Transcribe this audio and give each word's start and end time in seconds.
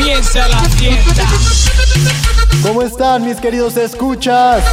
comienza 0.00 0.48
la 0.48 0.64
fiesta. 0.70 1.28
¿Cómo 2.62 2.82
están 2.82 3.24
mis 3.24 3.36
queridos 3.36 3.76
escuchas? 3.76 4.64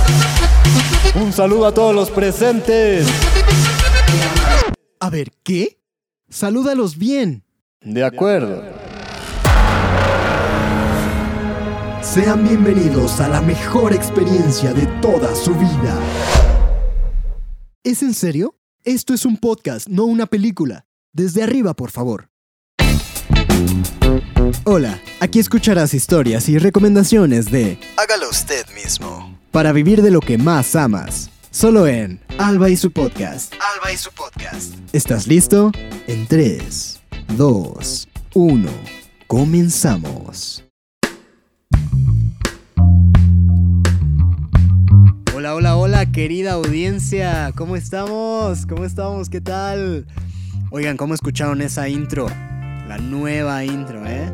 Un 1.15 1.33
saludo 1.33 1.67
a 1.67 1.73
todos 1.73 1.93
los 1.93 2.09
presentes. 2.09 3.07
A 4.99 5.09
ver, 5.09 5.31
¿qué? 5.43 5.79
Salúdalos 6.29 6.97
bien. 6.97 7.43
De 7.81 8.03
acuerdo. 8.03 8.63
Sean 12.01 12.47
bienvenidos 12.47 13.19
a 13.19 13.27
la 13.27 13.41
mejor 13.41 13.93
experiencia 13.93 14.73
de 14.73 14.85
toda 15.01 15.35
su 15.35 15.53
vida. 15.53 15.99
¿Es 17.83 18.01
en 18.01 18.13
serio? 18.13 18.55
Esto 18.83 19.13
es 19.13 19.25
un 19.25 19.37
podcast, 19.37 19.87
no 19.89 20.05
una 20.05 20.25
película. 20.25 20.85
Desde 21.11 21.43
arriba, 21.43 21.73
por 21.73 21.91
favor. 21.91 22.29
Hola, 24.63 25.01
aquí 25.19 25.39
escucharás 25.39 25.93
historias 25.93 26.47
y 26.47 26.57
recomendaciones 26.57 27.51
de 27.51 27.77
Hágalo 27.97 28.29
usted 28.29 28.65
mismo. 28.73 29.37
Para 29.51 29.73
vivir 29.73 30.01
de 30.01 30.11
lo 30.11 30.21
que 30.21 30.37
más 30.37 30.75
amas. 30.75 31.29
Solo 31.51 31.87
en 31.87 32.21
Alba 32.37 32.69
y 32.69 32.77
su 32.77 32.91
podcast. 32.91 33.53
Alba 33.75 33.91
y 33.91 33.97
su 33.97 34.11
podcast. 34.11 34.75
¿Estás 34.93 35.27
listo? 35.27 35.71
En 36.07 36.27
3, 36.27 37.01
2, 37.35 38.07
1. 38.35 38.69
Comenzamos. 39.27 40.63
Hola, 45.35 45.55
hola, 45.55 45.75
hola, 45.75 46.05
querida 46.11 46.53
audiencia. 46.53 47.51
¿Cómo 47.55 47.75
estamos? 47.75 48.65
¿Cómo 48.65 48.85
estamos? 48.85 49.29
¿Qué 49.29 49.41
tal? 49.41 50.07
Oigan, 50.69 50.95
¿cómo 50.95 51.13
escucharon 51.13 51.61
esa 51.61 51.89
intro? 51.89 52.27
La 52.87 52.97
nueva 52.97 53.65
intro, 53.65 54.07
¿eh? 54.07 54.31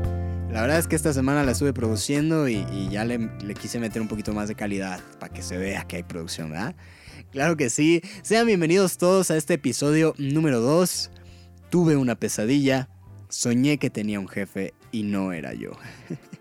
La 0.51 0.61
verdad 0.61 0.77
es 0.77 0.85
que 0.85 0.95
esta 0.95 1.11
semana 1.11 1.43
la 1.43 1.53
estuve 1.53 1.73
produciendo 1.73 2.47
y, 2.47 2.63
y 2.71 2.87
ya 2.91 3.03
le, 3.03 3.17
le, 3.17 3.53
quise 3.55 3.79
meter 3.79 3.99
un 3.99 4.07
poquito 4.07 4.31
más 4.31 4.47
de 4.47 4.53
calidad 4.53 5.01
para 5.19 5.33
que 5.33 5.41
se 5.41 5.57
vea 5.57 5.85
que 5.85 5.95
hay 5.95 6.03
producción, 6.03 6.51
¿verdad? 6.51 6.75
Claro 7.31 7.57
que 7.57 7.71
sí. 7.71 8.03
Sean 8.21 8.45
bienvenidos 8.45 8.99
todos 8.99 9.31
a 9.31 9.37
este 9.37 9.55
episodio 9.55 10.13
número 10.19 10.59
2. 10.59 11.09
Tuve 11.71 11.95
una 11.95 12.13
pesadilla, 12.13 12.89
soñé 13.27 13.79
que 13.79 13.89
tenía 13.89 14.19
un 14.19 14.27
jefe 14.27 14.75
y 14.91 15.01
no 15.01 15.33
era 15.33 15.55
yo. 15.55 15.71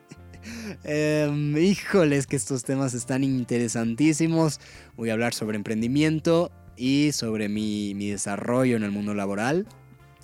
eh, 0.84 1.30
híjoles 1.58 2.26
que 2.26 2.36
estos 2.36 2.62
temas 2.62 2.92
están 2.92 3.24
interesantísimos. 3.24 4.60
Voy 4.98 5.08
a 5.08 5.14
hablar 5.14 5.32
sobre 5.32 5.56
emprendimiento 5.56 6.52
y 6.76 7.12
sobre 7.12 7.48
mi, 7.48 7.94
mi 7.94 8.10
desarrollo 8.10 8.76
en 8.76 8.82
el 8.82 8.90
mundo 8.90 9.14
laboral. 9.14 9.66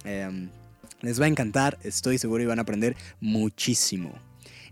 Eh, 0.04 0.50
les 1.00 1.20
va 1.20 1.26
a 1.26 1.28
encantar, 1.28 1.78
estoy 1.82 2.18
seguro 2.18 2.42
y 2.42 2.46
van 2.46 2.58
a 2.58 2.62
aprender 2.62 2.96
muchísimo. 3.20 4.12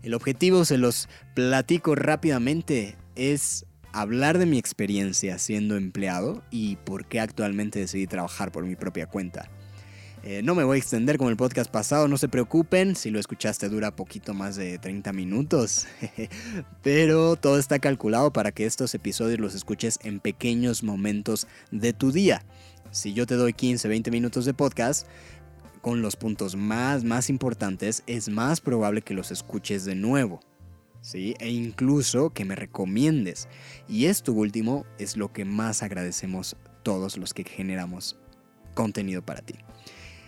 El 0.03 0.13
objetivo, 0.13 0.65
se 0.65 0.77
los 0.77 1.09
platico 1.33 1.95
rápidamente, 1.95 2.95
es 3.15 3.65
hablar 3.93 4.37
de 4.37 4.45
mi 4.45 4.57
experiencia 4.57 5.39
siendo 5.39 5.75
empleado 5.75 6.43
y 6.51 6.75
por 6.77 7.05
qué 7.05 7.19
actualmente 7.19 7.79
decidí 7.79 8.07
trabajar 8.07 8.51
por 8.51 8.65
mi 8.65 8.75
propia 8.75 9.07
cuenta. 9.07 9.49
Eh, 10.23 10.41
no 10.43 10.55
me 10.55 10.63
voy 10.63 10.75
a 10.75 10.79
extender 10.79 11.17
como 11.17 11.29
el 11.29 11.37
podcast 11.37 11.71
pasado, 11.71 12.07
no 12.07 12.17
se 12.17 12.27
preocupen, 12.27 12.95
si 12.95 13.11
lo 13.11 13.19
escuchaste 13.19 13.69
dura 13.69 13.95
poquito 13.95 14.33
más 14.33 14.55
de 14.55 14.77
30 14.77 15.13
minutos, 15.13 15.87
pero 16.83 17.37
todo 17.37 17.57
está 17.57 17.79
calculado 17.79 18.33
para 18.33 18.51
que 18.51 18.65
estos 18.65 18.93
episodios 18.93 19.39
los 19.39 19.55
escuches 19.55 19.99
en 20.03 20.19
pequeños 20.19 20.83
momentos 20.83 21.47
de 21.71 21.93
tu 21.93 22.11
día. 22.11 22.43
Si 22.91 23.13
yo 23.13 23.25
te 23.25 23.35
doy 23.35 23.53
15, 23.53 23.87
20 23.87 24.11
minutos 24.11 24.45
de 24.45 24.53
podcast, 24.53 25.07
con 25.87 26.01
los 26.01 26.17
puntos 26.17 26.57
más, 26.57 27.05
más 27.05 27.29
importantes, 27.29 28.03
es 28.07 28.27
más 28.27 28.59
probable 28.59 29.01
que 29.01 29.13
los 29.13 29.31
escuches 29.31 29.85
de 29.85 29.95
nuevo. 29.95 30.41
¿Sí? 30.99 31.33
E 31.39 31.49
incluso 31.49 32.31
que 32.31 32.43
me 32.43 32.57
recomiendes. 32.57 33.47
Y 33.87 34.07
esto 34.07 34.33
último 34.33 34.85
es 34.99 35.15
lo 35.15 35.31
que 35.31 35.45
más 35.45 35.83
agradecemos 35.83 36.57
todos 36.83 37.15
los 37.15 37.33
que 37.33 37.45
generamos 37.45 38.17
contenido 38.73 39.25
para 39.25 39.39
ti. 39.39 39.55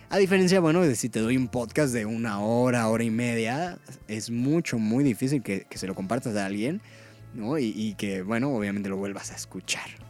A 0.08 0.16
diferencia, 0.16 0.60
bueno, 0.60 0.80
de 0.80 0.96
si 0.96 1.10
te 1.10 1.20
doy 1.20 1.36
un 1.36 1.48
podcast 1.48 1.92
de 1.92 2.06
una 2.06 2.40
hora, 2.40 2.88
hora 2.88 3.04
y 3.04 3.10
media, 3.10 3.78
es 4.08 4.30
mucho, 4.30 4.78
muy 4.78 5.04
difícil 5.04 5.42
que, 5.42 5.66
que 5.68 5.76
se 5.76 5.86
lo 5.86 5.94
compartas 5.94 6.36
a 6.36 6.46
alguien, 6.46 6.80
¿no? 7.34 7.58
Y, 7.58 7.74
y 7.76 7.96
que, 7.96 8.22
bueno, 8.22 8.48
obviamente 8.56 8.88
lo 8.88 8.96
vuelvas 8.96 9.30
a 9.30 9.34
escuchar. 9.34 10.09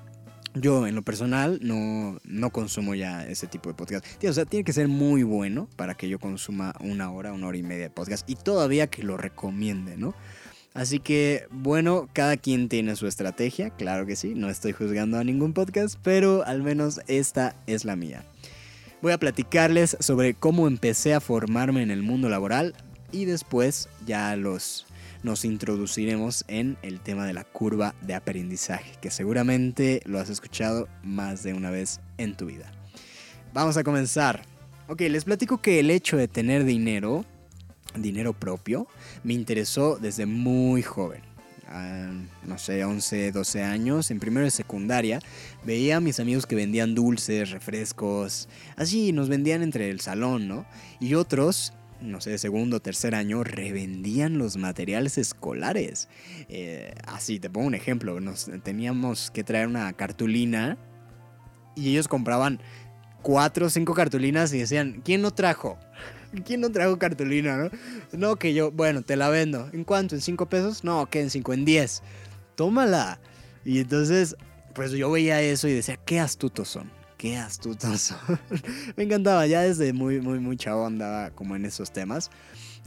Yo, 0.55 0.89
en 0.89 0.97
lo 0.97 1.03
personal, 1.03 1.61
no, 1.63 2.19
no 2.25 2.51
consumo 2.51 2.97
ya 2.97 3.25
ese 3.27 3.47
tipo 3.47 3.69
de 3.69 3.75
podcast. 3.75 4.05
O 4.25 4.33
sea, 4.33 4.45
tiene 4.45 4.65
que 4.65 4.73
ser 4.73 4.89
muy 4.89 5.23
bueno 5.23 5.69
para 5.77 5.95
que 5.95 6.09
yo 6.09 6.19
consuma 6.19 6.75
una 6.81 7.13
hora, 7.13 7.33
una 7.33 7.47
hora 7.47 7.57
y 7.57 7.63
media 7.63 7.85
de 7.85 7.91
podcast. 7.91 8.29
Y 8.29 8.35
todavía 8.35 8.89
que 8.89 9.05
lo 9.05 9.17
recomiende, 9.17 9.97
¿no? 9.97 10.13
Así 10.75 10.99
que, 10.99 11.47
bueno, 11.51 12.09
cada 12.13 12.37
quien 12.37 12.69
tiene 12.69 12.97
su 12.97 13.07
estrategia, 13.07 13.71
claro 13.71 14.07
que 14.07 14.17
sí. 14.17 14.35
No 14.35 14.49
estoy 14.49 14.73
juzgando 14.73 15.19
a 15.19 15.25
ningún 15.25 15.53
podcast, 15.53 15.97
pero 16.03 16.45
al 16.45 16.63
menos 16.63 17.01
esta 17.07 17.55
es 17.69 17.85
la 17.85 17.95
mía. 17.95 18.25
Voy 19.03 19.13
a 19.13 19.19
platicarles 19.19 19.97
sobre 20.01 20.35
cómo 20.35 20.67
empecé 20.67 21.15
a 21.15 21.21
formarme 21.21 21.83
en 21.83 21.91
el 21.91 22.03
mundo 22.03 22.29
laboral 22.29 22.75
y 23.13 23.25
después 23.25 23.89
ya 24.05 24.35
los 24.37 24.87
nos 25.23 25.45
introduciremos 25.45 26.45
en 26.49 26.77
el 26.83 27.01
tema 27.01 27.27
de 27.27 27.33
la 27.33 27.45
curva 27.45 27.95
de 28.03 28.15
aprendizaje, 28.15 28.93
que 29.01 29.11
seguramente 29.11 30.03
lo 30.05 30.19
has 30.19 30.31
escuchado 30.31 30.89
más 31.03 31.43
de 31.43 31.53
una 31.53 31.71
vez 31.71 32.01
en 32.19 32.37
tu 32.37 32.47
vida. 32.47 32.73
Vamos 33.53 33.77
a 33.77 33.85
comenzar. 33.85 34.43
Ok, 34.89 35.03
les 35.03 35.25
platico 35.25 35.61
que 35.61 35.81
el 35.81 35.91
hecho 35.91 36.17
de 36.17 36.29
tener 36.29 36.65
dinero, 36.65 37.25
dinero 37.97 38.33
propio, 38.33 38.87
me 39.23 39.35
interesó 39.35 39.99
desde 39.99 40.27
muy 40.27 40.83
joven. 40.83 41.23
Uh, 41.69 42.49
no 42.49 42.59
sé, 42.59 42.85
11, 42.85 43.31
12 43.31 43.63
años, 43.63 44.11
en 44.11 44.19
primero 44.19 44.45
de 44.45 44.51
secundaria, 44.51 45.21
veía 45.65 45.99
a 45.99 46.01
mis 46.01 46.19
amigos 46.19 46.45
que 46.45 46.57
vendían 46.57 46.97
dulces, 46.97 47.51
refrescos, 47.51 48.49
así 48.75 49.13
nos 49.13 49.29
vendían 49.29 49.63
entre 49.63 49.91
el 49.91 50.01
salón, 50.01 50.49
¿no? 50.49 50.67
Y 50.99 51.15
otros 51.15 51.73
no 52.01 52.21
sé, 52.21 52.39
segundo, 52.39 52.81
tercer 52.81 53.15
año, 53.15 53.45
revendían 53.45 54.39
los 54.39 54.57
materiales 54.57 55.19
escolares. 55.19 56.09
Eh, 56.49 56.95
así, 57.07 57.39
te 57.39 57.51
pongo 57.51 57.67
un 57.67 57.75
ejemplo. 57.75 58.21
Nos 58.21 58.51
teníamos 58.63 59.31
que 59.31 59.45
traer 59.45 59.67
una 59.67 59.93
cartulina 59.93 60.79
y 61.77 61.91
ellos 61.91 62.09
compraban 62.09 62.61
cuatro 63.23 63.67
o 63.67 63.71
cinco 63.71 63.95
cartulinas 63.95 64.53
y 64.53 64.59
decían, 64.59 65.03
¿quién 65.05 65.23
no 65.23 65.31
trajo? 65.31 65.79
¿Quién 66.45 66.61
no 66.61 66.71
trajo 66.71 66.99
cartulina, 66.99 67.57
no? 67.57 67.71
No, 68.13 68.37
que 68.37 68.55
yo, 68.55 68.71
bueno, 68.71 69.03
te 69.03 69.17
la 69.17 69.29
vendo. 69.29 69.69
¿En 69.73 69.85
cuánto? 69.85 70.15
¿En 70.15 70.21
cinco 70.21 70.49
pesos? 70.49 70.85
No, 70.85 71.07
que 71.07 71.21
en 71.21 71.31
cinco, 71.31 71.53
en 71.53 71.65
diez. 71.65 72.03
Tómala. 72.55 73.21
Y 73.65 73.81
entonces, 73.81 74.37
pues 74.75 74.93
yo 74.93 75.11
veía 75.11 75.43
eso 75.43 75.69
y 75.69 75.73
decía, 75.73 75.97
qué 75.97 76.21
astutos 76.21 76.69
son 76.69 77.00
qué 77.21 77.37
astutos. 77.37 78.15
me 78.97 79.05
encantaba, 79.05 79.47
ya 79.47 79.61
desde 79.61 79.93
muy, 79.93 80.23
muy, 80.23 80.39
muy 80.39 80.57
chavo 80.57 80.87
andaba 80.87 81.31
como 81.33 81.55
en 81.55 81.67
esos 81.67 81.93
temas. 81.93 82.31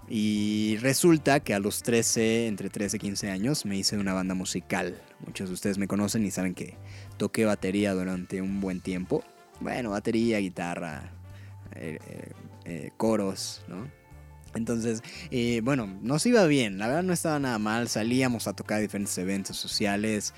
Y 0.09 0.77
resulta 0.81 1.39
que 1.41 1.53
a 1.53 1.59
los 1.59 1.83
13, 1.83 2.47
entre 2.47 2.71
13 2.71 2.97
y 2.97 2.99
15 2.99 3.29
años, 3.29 3.63
me 3.63 3.77
hice 3.77 3.95
una 3.95 4.13
banda 4.13 4.33
musical. 4.33 4.99
Muchos 5.23 5.49
de 5.49 5.53
ustedes 5.53 5.77
me 5.77 5.87
conocen 5.87 6.25
y 6.25 6.31
saben 6.31 6.55
que 6.55 6.75
toqué 7.17 7.45
batería 7.45 7.93
durante 7.93 8.41
un 8.41 8.59
buen 8.59 8.81
tiempo. 8.81 9.23
Bueno, 9.59 9.91
batería, 9.91 10.39
guitarra, 10.39 11.11
eh, 11.75 11.99
eh, 12.07 12.31
eh, 12.65 12.91
coros, 12.97 13.61
¿no? 13.67 13.87
Entonces, 14.55 15.01
eh, 15.31 15.61
bueno, 15.63 15.87
nos 16.01 16.25
iba 16.25 16.45
bien, 16.45 16.77
la 16.77 16.87
verdad 16.87 17.03
no 17.03 17.13
estaba 17.13 17.39
nada 17.39 17.57
mal, 17.57 17.87
salíamos 17.87 18.47
a 18.47 18.53
tocar 18.53 18.81
diferentes 18.81 19.17
eventos 19.17 19.57
sociales, 19.57 20.33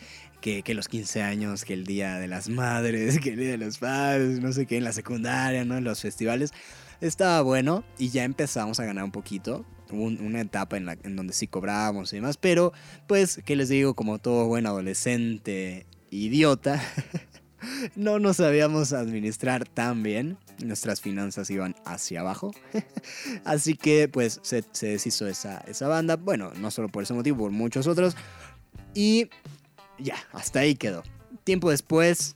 que, 0.64 0.74
los 0.76 0.88
15 0.88 1.24
años, 1.24 1.66
que 1.66 1.74
el 1.74 1.86
Día 1.86 2.20
de 2.20 2.28
las 2.28 2.50
Madres, 2.50 3.20
que 3.24 3.32
el 3.32 3.40
Día 3.40 3.52
de 3.52 3.58
los 3.58 3.80
Padres, 3.80 4.40
no 4.40 4.52
sé 4.54 4.66
qué, 4.68 4.78
en 4.78 4.84
la 4.84 4.94
secundaria, 4.94 5.66
¿no? 5.66 5.78
En 5.78 5.84
los 5.84 6.02
festivales. 6.02 6.52
Estaba 7.02 7.42
bueno 7.42 7.84
y 7.98 8.10
ya 8.10 8.24
empezamos 8.24 8.80
a 8.80 8.86
ganar 8.86 9.04
un 9.04 9.12
poquito. 9.12 9.66
Una 9.92 10.42
etapa 10.42 10.78
en, 10.78 10.86
la, 10.86 10.98
en 11.04 11.16
donde 11.16 11.34
sí 11.34 11.48
cobrábamos 11.48 12.12
y 12.12 12.18
demás, 12.18 12.38
pero 12.38 12.74
pues, 13.08 13.40
¿qué 13.46 13.56
les 13.56 13.70
digo? 13.70 13.94
Como 13.94 14.18
todo 14.18 14.48
buen 14.48 14.66
adolescente 14.66 15.86
idiota, 16.10 16.82
no 17.96 18.18
nos 18.20 18.38
sabíamos 18.38 18.94
administrar 18.94 19.68
tan 19.68 20.04
bien. 20.04 20.38
Nuestras 20.64 21.02
finanzas 21.02 21.50
iban 21.50 21.76
hacia 21.86 22.22
abajo. 22.22 22.52
Así 23.46 23.76
que 23.76 24.08
pues 24.08 24.40
se, 24.42 24.64
se 24.72 24.88
deshizo 24.88 25.28
esa, 25.28 25.60
esa 25.68 25.88
banda. 25.88 26.16
Bueno, 26.16 26.52
no 26.58 26.72
solo 26.72 26.90
por 26.90 27.04
ese 27.04 27.14
motivo, 27.14 27.38
por 27.38 27.52
muchos 27.52 27.86
otros. 27.88 28.16
Y 28.96 29.30
ya, 30.00 30.18
hasta 30.32 30.60
ahí 30.60 30.76
quedó. 30.76 31.04
Tiempo 31.44 31.70
después 31.70 32.36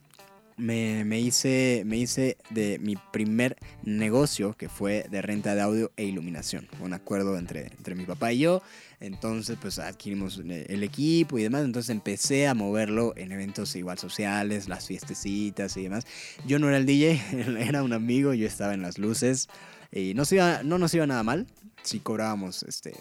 me, 0.60 1.06
me, 1.06 1.20
hice, 1.20 1.84
me 1.86 1.98
hice 1.98 2.38
de 2.50 2.80
mi 2.80 2.96
primer 3.12 3.58
negocio, 3.84 4.54
que 4.54 4.70
fue 4.70 5.06
de 5.10 5.22
renta 5.22 5.56
de 5.56 5.62
audio 5.62 5.92
e 5.96 6.04
iluminación. 6.04 6.68
Un 6.82 6.94
acuerdo 6.94 7.38
entre, 7.38 7.68
entre 7.68 7.96
mi 7.96 8.06
papá 8.06 8.34
y 8.34 8.40
yo. 8.40 8.62
Entonces, 9.00 9.58
pues 9.60 9.80
adquirimos 9.80 10.38
el 10.40 10.84
equipo 10.84 11.40
y 11.40 11.44
demás. 11.44 11.64
Entonces 11.64 11.90
empecé 11.90 12.48
a 12.48 12.54
moverlo 12.54 13.14
en 13.16 13.32
eventos 13.32 13.76
igual 13.76 13.98
sociales, 13.98 14.68
las 14.68 14.86
fiestecitas 14.86 15.78
y 15.78 15.84
demás. 15.84 16.06
Yo 16.46 16.60
no 16.60 16.68
era 16.68 16.78
el 16.78 16.86
DJ, 16.86 17.22
era 17.60 17.82
un 17.82 17.94
amigo, 17.94 18.34
yo 18.34 18.46
estaba 18.46 18.74
en 18.74 18.82
las 18.82 18.98
luces. 18.98 19.48
Y 19.92 20.14
no, 20.14 20.24
iba, 20.30 20.62
no 20.64 20.78
nos 20.78 20.94
iba 20.94 21.08
nada 21.08 21.24
mal. 21.24 21.48
Si 21.82 22.00
cobrábamos 22.00 22.64
este, 22.64 22.94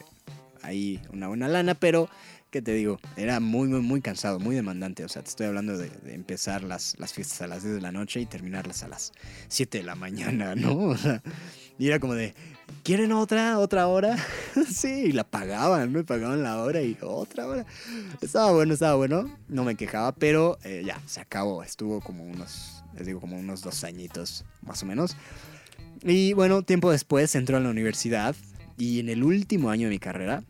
ahí 0.62 1.00
una 1.12 1.26
buena 1.26 1.49
lana, 1.49 1.75
pero 1.75 2.08
¿qué 2.50 2.62
te 2.62 2.73
digo? 2.73 2.99
Era 3.17 3.41
muy, 3.41 3.69
muy, 3.69 3.81
muy 3.81 4.00
cansado, 4.00 4.39
muy 4.39 4.55
demandante. 4.55 5.05
O 5.05 5.09
sea, 5.09 5.23
te 5.23 5.29
estoy 5.29 5.47
hablando 5.47 5.77
de, 5.77 5.91
empezar 6.06 6.62
las, 6.65 6.99
las, 6.99 7.12
fiestas 7.12 7.43
a 7.43 7.47
las 7.47 7.62
10 7.62 7.77
de 7.77 7.81
la 7.81 7.93
noche 7.93 8.21
y 8.21 8.27
terminarlas 8.27 8.83
a 8.83 8.89
las 8.89 9.12
7 9.49 9.79
de 9.79 9.85
la 9.85 9.95
mañana, 9.95 10.55
¿no? 10.56 10.77
O 10.77 10.97
sea, 10.97 11.23
y 11.79 11.89
era 11.89 12.00
como 12.00 12.15
de, 12.15 12.35
¿quieren 12.83 13.12
otra, 13.12 13.59
otra 13.59 13.87
hora? 13.87 14.17
sí, 14.71 15.05
y 15.06 15.12
la 15.12 15.25
pagaban, 15.25 15.93
me 15.93 16.05
pagaban 16.05 16.43
la 16.43 16.62
hora 16.62 16.83
y 16.83 16.97
otra 17.03 17.47
hora. 17.47 17.67
Estaba 18.21 18.53
bueno, 18.53 18.75
estaba 18.75 18.94
bueno, 18.94 19.37
no 19.49 19.65
me 19.65 19.77
quejaba, 19.77 20.12
pero 20.12 20.59
eh, 20.65 20.83
ya, 20.85 21.01
se 21.06 21.21
acabó. 21.21 21.62
Estuvo 21.62 22.01
como 22.01 22.25
unos, 22.25 22.83
les 22.97 23.06
digo, 23.06 23.21
como 23.21 23.39
unos 23.39 23.61
dos 23.61 23.85
añitos, 23.85 24.44
más 24.62 24.83
o 24.83 24.87
menos. 24.87 25.17
Y 26.03 26.33
bueno, 26.33 26.62
tiempo 26.62 26.91
después 26.91 27.35
entró 27.35 27.56
a 27.56 27.61
la 27.61 27.71
universidad 27.71 28.35
y 28.77 29.01
en 29.01 29.09
el 29.09 29.25
último 29.25 29.71
año 29.71 29.89
de 29.89 29.91
mi 29.91 29.99
carrera 29.99 30.44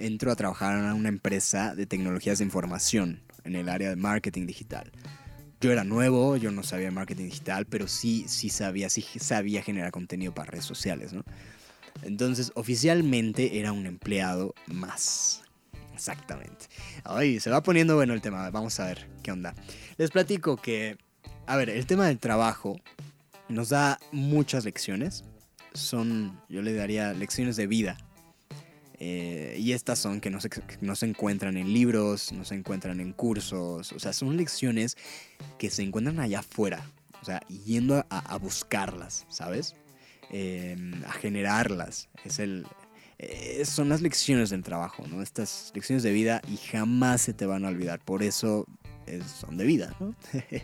entro 0.00 0.32
a 0.32 0.36
trabajar 0.36 0.78
en 0.78 0.92
una 0.92 1.08
empresa 1.08 1.74
de 1.74 1.86
tecnologías 1.86 2.38
de 2.38 2.44
información 2.44 3.22
en 3.44 3.56
el 3.56 3.68
área 3.68 3.90
de 3.90 3.96
marketing 3.96 4.46
digital. 4.46 4.90
Yo 5.60 5.70
era 5.72 5.84
nuevo, 5.84 6.36
yo 6.36 6.50
no 6.50 6.62
sabía 6.62 6.90
marketing 6.90 7.24
digital, 7.24 7.66
pero 7.66 7.86
sí, 7.86 8.24
sí 8.28 8.48
sabía, 8.48 8.88
sí 8.88 9.04
sabía 9.18 9.62
generar 9.62 9.90
contenido 9.90 10.32
para 10.32 10.50
redes 10.52 10.64
sociales, 10.64 11.12
¿no? 11.12 11.22
Entonces, 12.02 12.50
oficialmente 12.54 13.58
era 13.58 13.72
un 13.72 13.84
empleado 13.84 14.54
más. 14.66 15.42
Exactamente. 15.92 16.66
Ay, 17.04 17.40
se 17.40 17.50
va 17.50 17.62
poniendo 17.62 17.94
bueno 17.94 18.14
el 18.14 18.22
tema. 18.22 18.48
Vamos 18.50 18.80
a 18.80 18.86
ver 18.86 19.06
qué 19.22 19.32
onda. 19.32 19.54
Les 19.98 20.10
platico 20.10 20.56
que, 20.56 20.96
a 21.46 21.56
ver, 21.56 21.68
el 21.68 21.84
tema 21.84 22.06
del 22.06 22.18
trabajo 22.18 22.80
nos 23.50 23.68
da 23.68 23.98
muchas 24.12 24.64
lecciones. 24.64 25.24
Son, 25.74 26.40
yo 26.48 26.62
le 26.62 26.72
daría 26.72 27.12
lecciones 27.12 27.56
de 27.56 27.66
vida 27.66 27.98
eh, 29.02 29.56
y 29.58 29.72
estas 29.72 29.98
son 29.98 30.20
que 30.20 30.28
no, 30.28 30.40
se, 30.40 30.50
no 30.82 30.94
se 30.94 31.06
encuentran 31.06 31.56
en 31.56 31.72
libros, 31.72 32.32
no 32.32 32.44
se 32.44 32.54
encuentran 32.54 33.00
en 33.00 33.14
cursos, 33.14 33.92
o 33.92 33.98
sea, 33.98 34.12
son 34.12 34.36
lecciones 34.36 34.98
que 35.58 35.70
se 35.70 35.82
encuentran 35.82 36.20
allá 36.20 36.40
afuera, 36.40 36.84
o 37.22 37.24
sea, 37.24 37.40
yendo 37.48 38.04
a, 38.10 38.36
buscarlas, 38.36 39.26
¿sabes? 39.28 39.74
Em, 40.30 41.02
a 41.04 41.12
generarlas. 41.12 42.08
Es 42.24 42.38
el, 42.38 42.66
eh, 43.18 43.64
son 43.64 43.88
las 43.88 44.02
lecciones 44.02 44.50
del 44.50 44.62
trabajo, 44.62 45.06
¿no? 45.08 45.22
Estas 45.22 45.72
lecciones 45.74 46.02
de 46.02 46.12
vida 46.12 46.42
y 46.46 46.58
jamás 46.58 47.22
se 47.22 47.32
te 47.32 47.46
van 47.46 47.64
a 47.64 47.68
olvidar. 47.68 48.00
Por 48.00 48.22
eso 48.22 48.66
son 49.40 49.56
de 49.56 49.64
vida, 49.64 49.94
¿no? 49.98 50.14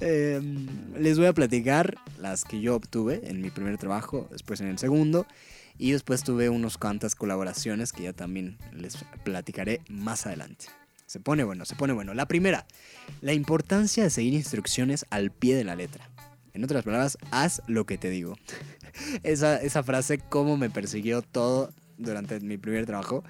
Em, 0.00 0.66
les 0.98 1.18
voy 1.18 1.26
a 1.26 1.32
platicar 1.32 1.96
las 2.18 2.44
que 2.44 2.60
yo 2.60 2.76
obtuve 2.76 3.22
en 3.24 3.40
mi 3.40 3.50
primer 3.50 3.78
trabajo, 3.78 4.28
después 4.30 4.60
en 4.60 4.68
el 4.68 4.78
segundo. 4.78 5.26
Y 5.78 5.92
después 5.92 6.22
tuve 6.22 6.48
unos 6.48 6.78
cuantas 6.78 7.14
colaboraciones 7.14 7.92
que 7.92 8.04
ya 8.04 8.12
también 8.12 8.58
les 8.72 9.04
platicaré 9.24 9.80
más 9.88 10.26
adelante. 10.26 10.66
Se 11.06 11.20
pone 11.20 11.44
bueno, 11.44 11.64
se 11.64 11.76
pone 11.76 11.92
bueno. 11.92 12.14
La 12.14 12.26
primera, 12.26 12.66
la 13.20 13.32
importancia 13.32 14.02
de 14.02 14.10
seguir 14.10 14.34
instrucciones 14.34 15.04
al 15.10 15.30
pie 15.30 15.56
de 15.56 15.64
la 15.64 15.76
letra. 15.76 16.08
En 16.54 16.64
otras 16.64 16.84
palabras, 16.84 17.18
haz 17.30 17.62
lo 17.66 17.86
que 17.86 17.98
te 17.98 18.10
digo. 18.10 18.36
esa, 19.22 19.56
esa 19.56 19.82
frase, 19.82 20.18
cómo 20.18 20.56
me 20.56 20.70
persiguió 20.70 21.22
todo 21.22 21.72
durante 21.98 22.40
mi 22.40 22.58
primer 22.58 22.86
trabajo. 22.86 23.24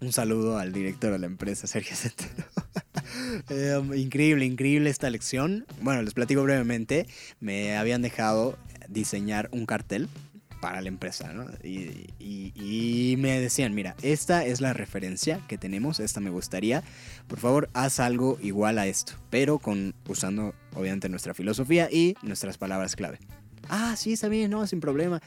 Un 0.00 0.12
saludo 0.12 0.58
al 0.58 0.72
director 0.72 1.10
de 1.10 1.18
la 1.18 1.26
empresa, 1.26 1.66
Sergio 1.66 1.96
Centeno. 1.96 2.44
Em, 3.48 3.94
increíble, 3.94 4.44
increíble 4.44 4.90
esta 4.90 5.10
lección. 5.10 5.66
Bueno, 5.80 6.02
les 6.02 6.14
platico 6.14 6.42
brevemente. 6.42 7.06
Me 7.40 7.76
habían 7.76 8.02
dejado 8.02 8.56
diseñar 8.88 9.48
un 9.52 9.66
cartel 9.66 10.08
para 10.60 10.80
la 10.80 10.88
empresa, 10.88 11.32
¿no? 11.32 11.46
Y, 11.62 13.16
me 13.18 13.40
decían, 13.40 13.74
mira, 13.74 13.96
esta 14.02 14.44
es 14.44 14.60
la 14.60 14.72
referencia 14.72 15.40
que 15.48 15.58
tenemos, 15.58 16.00
esta 16.00 16.20
me 16.20 16.30
gustaría, 16.30 16.82
por 17.26 17.38
favor, 17.38 17.68
haz 17.72 18.00
algo 18.00 18.38
igual 18.40 18.78
a 18.78 18.86
esto, 18.86 19.14
pero 19.30 19.58
con 19.58 19.94
usando 20.06 20.54
obviamente 20.74 21.08
nuestra 21.08 21.34
filosofía 21.34 21.88
y 21.90 22.14
nuestras 22.22 22.58
palabras 22.58 22.96
clave. 22.96 23.18
Ah, 23.68 23.96
sí, 23.96 24.12
está 24.12 24.28
bien, 24.28 24.50
no, 24.50 24.66
sin 24.66 24.80
problema. 24.80 25.20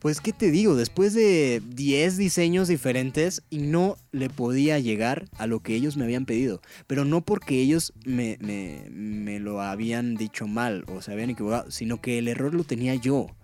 Pues, 0.00 0.20
¿qué 0.20 0.32
te 0.32 0.50
digo? 0.50 0.76
Después 0.76 1.14
de 1.14 1.62
10 1.66 2.16
diseños 2.16 2.68
diferentes 2.68 3.42
y 3.50 3.58
no 3.58 3.96
le 4.12 4.28
podía 4.30 4.78
llegar 4.78 5.24
a 5.38 5.46
lo 5.46 5.60
que 5.60 5.74
ellos 5.74 5.96
me 5.96 6.04
habían 6.04 6.26
pedido. 6.26 6.60
Pero 6.86 7.04
no 7.04 7.22
porque 7.22 7.60
ellos 7.60 7.92
me, 8.04 8.38
me, 8.40 8.88
me 8.90 9.40
lo 9.40 9.60
habían 9.60 10.14
dicho 10.14 10.46
mal 10.46 10.84
o 10.86 11.02
se 11.02 11.12
habían 11.12 11.30
equivocado, 11.30 11.70
sino 11.70 12.00
que 12.00 12.18
el 12.18 12.28
error 12.28 12.54
lo 12.54 12.64
tenía 12.64 12.94
yo 12.94 13.34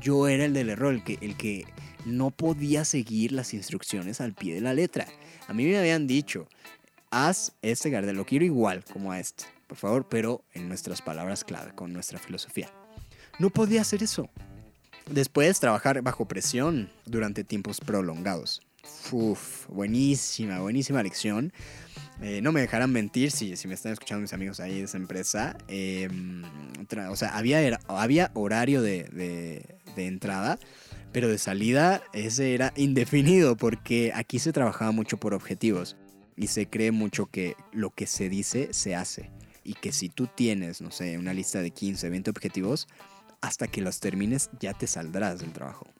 yo 0.00 0.28
era 0.28 0.44
el 0.44 0.52
del 0.52 0.70
error, 0.70 0.94
el 0.94 1.04
que, 1.04 1.18
el 1.20 1.36
que 1.36 1.66
no 2.04 2.30
podía 2.30 2.84
seguir 2.84 3.32
las 3.32 3.54
instrucciones 3.54 4.20
al 4.20 4.34
pie 4.34 4.54
de 4.54 4.60
la 4.60 4.74
letra. 4.74 5.06
A 5.48 5.52
mí 5.52 5.64
me 5.64 5.78
habían 5.78 6.06
dicho, 6.06 6.48
haz 7.10 7.52
este 7.62 7.90
gardel, 7.90 8.16
lo 8.16 8.26
quiero 8.26 8.44
igual 8.44 8.84
como 8.92 9.12
a 9.12 9.20
este, 9.20 9.44
por 9.66 9.76
favor, 9.76 10.08
pero 10.08 10.44
en 10.52 10.68
nuestras 10.68 11.02
palabras 11.02 11.44
clave, 11.44 11.74
con 11.74 11.92
nuestra 11.92 12.18
filosofía. 12.18 12.70
No 13.38 13.50
podía 13.50 13.80
hacer 13.80 14.02
eso. 14.02 14.28
Después, 15.10 15.58
trabajar 15.58 16.00
bajo 16.02 16.26
presión 16.26 16.90
durante 17.06 17.44
tiempos 17.44 17.80
prolongados. 17.80 18.62
Uf, 19.12 19.66
buenísima, 19.68 20.60
buenísima 20.60 21.02
lección. 21.02 21.52
Eh, 22.20 22.40
no 22.40 22.52
me 22.52 22.60
dejarán 22.60 22.92
mentir 22.92 23.30
si, 23.30 23.54
me 23.66 23.74
están 23.74 23.92
escuchando 23.92 24.22
mis 24.22 24.32
amigos 24.32 24.60
ahí 24.60 24.78
de 24.78 24.84
esa 24.84 24.96
empresa. 24.96 25.56
Em, 25.68 26.42
o 27.10 27.16
sea, 27.16 27.36
había, 27.36 27.80
había 27.88 28.30
horario 28.34 28.80
de, 28.80 29.04
de, 29.94 30.06
entrada, 30.06 30.58
pero 31.12 31.28
de 31.28 31.38
salida 31.38 32.02
ese 32.12 32.54
era 32.54 32.72
indefinido 32.76 33.56
porque 33.56 34.12
aquí 34.14 34.38
se 34.38 34.52
trabajaba 34.52 34.92
mucho 34.92 35.16
por 35.18 35.34
objetivos 35.34 35.96
y 36.36 36.46
se 36.48 36.66
cree 36.66 36.90
mucho 36.90 37.26
que 37.26 37.54
lo 37.72 37.90
que 37.90 38.06
se 38.06 38.28
dice 38.28 38.68
se 38.72 38.94
hace. 38.94 39.30
Y 39.64 39.74
que 39.74 39.92
si 39.92 40.08
tú 40.08 40.26
tienes, 40.26 40.80
no 40.80 40.90
sé, 40.90 41.18
una 41.18 41.34
lista 41.34 41.60
de 41.60 41.70
15, 41.70 42.08
20 42.08 42.30
objetivos, 42.30 42.88
hasta 43.40 43.68
que 43.68 43.80
los 43.80 44.00
termines 44.00 44.50
ya 44.58 44.74
te 44.74 44.86
saldrás 44.86 45.40
del 45.40 45.52
trabajo. 45.52 45.91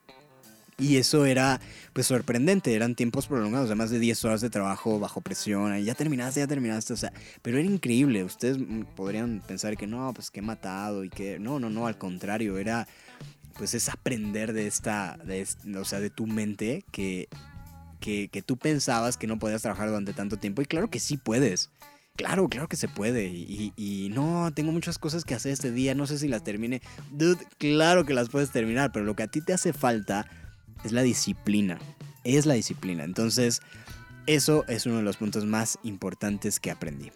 Y 0.79 0.97
eso 0.97 1.27
era 1.27 1.61
pues 1.93 2.07
sorprendente, 2.07 2.75
eran 2.75 2.95
tiempos 2.95 3.27
prolongados, 3.27 3.69
de 3.69 3.75
más 3.75 3.91
de 3.91 3.99
10 3.99 4.25
horas 4.25 4.41
de 4.41 4.51
trabajo 4.51 4.99
bajo 4.99 5.21
presión, 5.21 5.79
ya 5.85 5.95
terminaste, 5.95 6.41
ya 6.41 6.47
terminaste, 6.47 6.95
o 6.95 6.97
sea, 6.97 7.13
pero 7.43 7.59
era 7.59 7.69
increíble, 7.69 8.25
ustedes 8.25 8.59
podrían 8.97 9.43
pensar 9.47 9.77
que 9.77 9.87
no, 9.87 10.13
pues 10.15 10.31
que 10.31 10.41
he 10.41 10.43
matado 10.43 11.05
y 11.05 11.11
que 11.11 11.39
no, 11.39 11.61
no, 11.61 11.69
no, 11.71 11.87
al 11.87 11.99
contrario, 11.99 12.59
era 12.59 12.89
pues 13.57 13.75
es 13.75 13.89
aprender 13.89 14.53
de 14.53 14.67
esta, 14.67 15.19
de, 15.25 15.47
o 15.79 15.85
sea, 15.85 16.01
de 16.01 16.11
tu 16.11 16.27
mente 16.27 16.85
que, 16.91 17.29
que, 18.01 18.29
que 18.29 18.43
tú 18.43 18.57
pensabas 18.57 19.17
que 19.17 19.27
no 19.27 19.39
podías 19.39 19.63
trabajar 19.63 19.89
durante 19.89 20.13
tanto 20.13 20.37
tiempo 20.37 20.63
y 20.63 20.67
claro 20.67 20.91
que 20.91 20.99
sí 20.99 21.17
puedes. 21.17 21.71
Claro, 22.17 22.49
claro 22.49 22.69
que 22.69 22.77
se 22.77 22.89
puede. 22.89 23.27
Y, 23.27 23.73
y, 23.75 24.11
no, 24.11 24.53
tengo 24.53 24.71
muchas 24.71 24.99
cosas 24.99 25.25
que 25.25 25.35
hacer 25.35 25.53
este 25.53 25.71
día, 25.71 25.95
no 25.95 26.07
sé 26.07 26.19
si 26.19 26.29
las 26.29 26.45
termine. 26.45 26.83
Dude, 27.11 27.43
claro 27.59 28.05
que 28.05 28.13
las 28.13 28.29
puedes 28.29 28.51
terminar, 28.51 28.93
pero 28.93 29.05
lo 29.07 29.17
que 29.17 29.23
a 29.23 29.29
ti 29.29 29.41
te 29.41 29.55
hace 29.55 29.73
falta 29.73 30.27
es 30.85 30.93
la 30.93 31.03
disciplina. 31.03 31.79
Es 32.25 32.47
la 32.47 32.55
disciplina. 32.55 33.05
Entonces, 33.05 33.61
eso 34.27 34.65
es 34.69 34.87
uno 34.87 34.99
de 34.99 35.03
los 35.03 35.17
puntos 35.17 35.45
más 35.45 35.79
importantes 35.83 36.61
que 36.61 36.71
aprendí. 36.71 37.11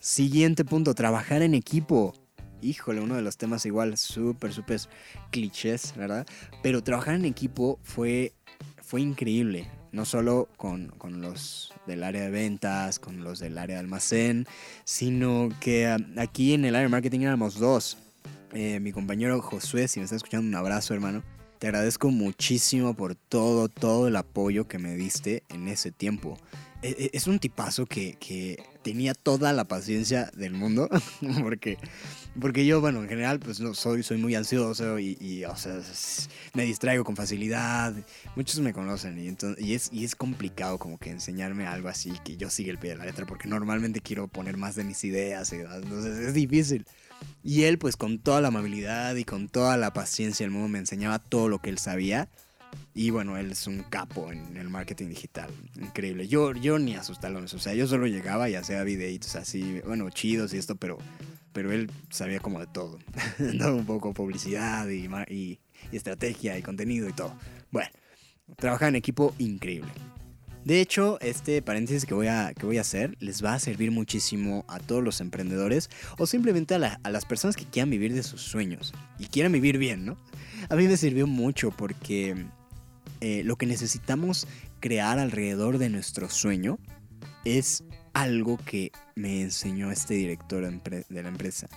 Siguiente 0.00 0.64
punto, 0.64 0.94
trabajar 0.94 1.42
en 1.42 1.54
equipo. 1.54 2.14
Híjole, 2.60 3.00
uno 3.00 3.14
de 3.14 3.22
los 3.22 3.36
temas 3.36 3.64
igual 3.66 3.96
súper, 3.96 4.52
súper 4.52 4.80
clichés, 5.30 5.94
¿verdad? 5.96 6.26
Pero 6.62 6.82
trabajar 6.82 7.14
en 7.14 7.24
equipo 7.24 7.78
fue, 7.82 8.32
fue 8.82 9.00
increíble. 9.00 9.70
No 9.92 10.04
solo 10.04 10.48
con, 10.56 10.88
con, 10.98 11.20
los 11.20 11.72
del 11.86 12.02
área 12.02 12.22
de 12.22 12.30
ventas, 12.30 12.98
con 12.98 13.24
los 13.24 13.38
del 13.38 13.58
área 13.58 13.76
de 13.76 13.80
almacén, 13.80 14.46
sino 14.84 15.50
que 15.60 15.86
ah, 15.86 15.98
aquí 16.16 16.54
en 16.54 16.64
el 16.64 16.74
área 16.74 16.86
de 16.86 16.90
marketing 16.90 17.20
éramos 17.20 17.58
dos. 17.58 17.98
Eh, 18.52 18.80
mi 18.80 18.92
compañero 18.92 19.40
Josué, 19.40 19.88
si 19.88 20.00
me 20.00 20.04
está 20.04 20.16
escuchando, 20.16 20.46
un 20.46 20.54
abrazo, 20.54 20.94
hermano. 20.94 21.22
Te 21.62 21.68
agradezco 21.68 22.10
muchísimo 22.10 22.94
por 22.94 23.14
todo, 23.14 23.68
todo 23.68 24.08
el 24.08 24.16
apoyo 24.16 24.66
que 24.66 24.80
me 24.80 24.96
diste 24.96 25.44
en 25.48 25.68
ese 25.68 25.92
tiempo. 25.92 26.36
E, 26.82 26.88
e, 26.88 27.10
es 27.12 27.28
un 27.28 27.38
tipazo 27.38 27.86
que, 27.86 28.16
que 28.18 28.60
tenía 28.82 29.14
toda 29.14 29.52
la 29.52 29.62
paciencia 29.62 30.28
del 30.34 30.54
mundo, 30.54 30.90
porque, 31.40 31.78
porque 32.40 32.66
yo, 32.66 32.80
bueno, 32.80 33.00
en 33.00 33.08
general, 33.08 33.38
pues 33.38 33.60
no, 33.60 33.74
soy, 33.74 34.02
soy 34.02 34.18
muy 34.18 34.34
ansioso 34.34 34.98
y, 34.98 35.44
o 35.44 35.56
sea, 35.56 35.78
me 36.54 36.64
distraigo 36.64 37.04
con 37.04 37.14
facilidad. 37.14 37.94
Muchos 38.34 38.58
me 38.58 38.72
conocen 38.72 39.16
y, 39.20 39.28
entonces, 39.28 39.64
y, 39.64 39.74
es, 39.74 39.88
y 39.92 40.04
es 40.04 40.16
complicado 40.16 40.78
como 40.78 40.98
que 40.98 41.10
enseñarme 41.10 41.68
algo 41.68 41.88
así, 41.88 42.10
que 42.24 42.36
yo 42.36 42.50
siga 42.50 42.72
el 42.72 42.78
pie 42.78 42.90
de 42.90 42.96
la 42.96 43.04
letra, 43.04 43.24
porque 43.24 43.46
normalmente 43.46 44.00
quiero 44.00 44.26
poner 44.26 44.56
más 44.56 44.74
de 44.74 44.82
mis 44.82 45.04
ideas, 45.04 45.52
entonces 45.52 46.18
es 46.18 46.34
difícil. 46.34 46.84
Y 47.42 47.64
él, 47.64 47.78
pues 47.78 47.96
con 47.96 48.18
toda 48.18 48.40
la 48.40 48.48
amabilidad 48.48 49.14
y 49.16 49.24
con 49.24 49.48
toda 49.48 49.76
la 49.76 49.92
paciencia 49.92 50.44
del 50.44 50.52
mundo, 50.52 50.68
me 50.68 50.78
enseñaba 50.78 51.18
todo 51.18 51.48
lo 51.48 51.60
que 51.60 51.70
él 51.70 51.78
sabía. 51.78 52.28
Y 52.94 53.10
bueno, 53.10 53.36
él 53.36 53.52
es 53.52 53.66
un 53.66 53.82
capo 53.82 54.32
en 54.32 54.56
el 54.56 54.68
marketing 54.68 55.08
digital. 55.08 55.50
Increíble. 55.76 56.28
Yo, 56.28 56.52
yo 56.52 56.78
ni 56.78 56.94
a 56.94 57.02
sus 57.02 57.20
talones. 57.20 57.52
O 57.54 57.58
sea, 57.58 57.74
yo 57.74 57.86
solo 57.86 58.06
llegaba 58.06 58.48
y 58.48 58.54
hacía 58.54 58.82
videitos 58.82 59.36
así, 59.36 59.80
bueno, 59.84 60.08
chidos 60.10 60.54
y 60.54 60.58
esto, 60.58 60.76
pero, 60.76 60.98
pero 61.52 61.72
él 61.72 61.90
sabía 62.10 62.40
como 62.40 62.60
de 62.60 62.66
todo. 62.66 62.98
un 63.38 63.86
poco 63.86 64.14
publicidad 64.14 64.88
y, 64.88 65.08
y, 65.28 65.58
estrategia 65.90 66.56
y 66.58 66.62
contenido 66.62 67.08
y 67.08 67.12
todo. 67.12 67.34
Bueno, 67.70 67.90
Trabajar 68.56 68.90
en 68.90 68.96
equipo 68.96 69.34
increíble. 69.38 69.90
De 70.64 70.80
hecho, 70.80 71.18
este 71.20 71.60
paréntesis 71.60 72.06
que 72.06 72.14
voy, 72.14 72.28
a, 72.28 72.52
que 72.54 72.66
voy 72.66 72.78
a 72.78 72.82
hacer 72.82 73.16
les 73.18 73.44
va 73.44 73.54
a 73.54 73.58
servir 73.58 73.90
muchísimo 73.90 74.64
a 74.68 74.78
todos 74.78 75.02
los 75.02 75.20
emprendedores 75.20 75.90
o 76.18 76.26
simplemente 76.26 76.74
a, 76.76 77.00
a, 77.02 77.10
las 77.10 77.24
personas 77.24 77.56
que 77.56 77.64
quieran 77.64 77.90
vivir 77.90 78.14
de 78.14 78.22
sus 78.22 78.42
sueños 78.42 78.92
y 79.18 79.26
quieran 79.26 79.52
vivir 79.52 79.78
bien, 79.78 80.04
¿no? 80.04 80.16
A 80.68 80.76
mí 80.76 80.86
me 80.86 80.96
sirvió 80.96 81.26
mucho 81.26 81.72
porque 81.72 82.46
eh, 83.20 83.42
lo 83.44 83.56
que 83.56 83.66
necesitamos 83.66 84.46
crear 84.78 85.18
alrededor 85.18 85.78
de 85.78 85.88
nuestro 85.88 86.30
sueño 86.30 86.78
es 87.44 87.82
algo 88.12 88.56
que 88.58 88.92
me 89.16 89.42
enseñó 89.42 89.90
este 89.90 90.14
director 90.14 90.62
de 90.62 91.22
la 91.22 91.28
empresa. 91.28 91.68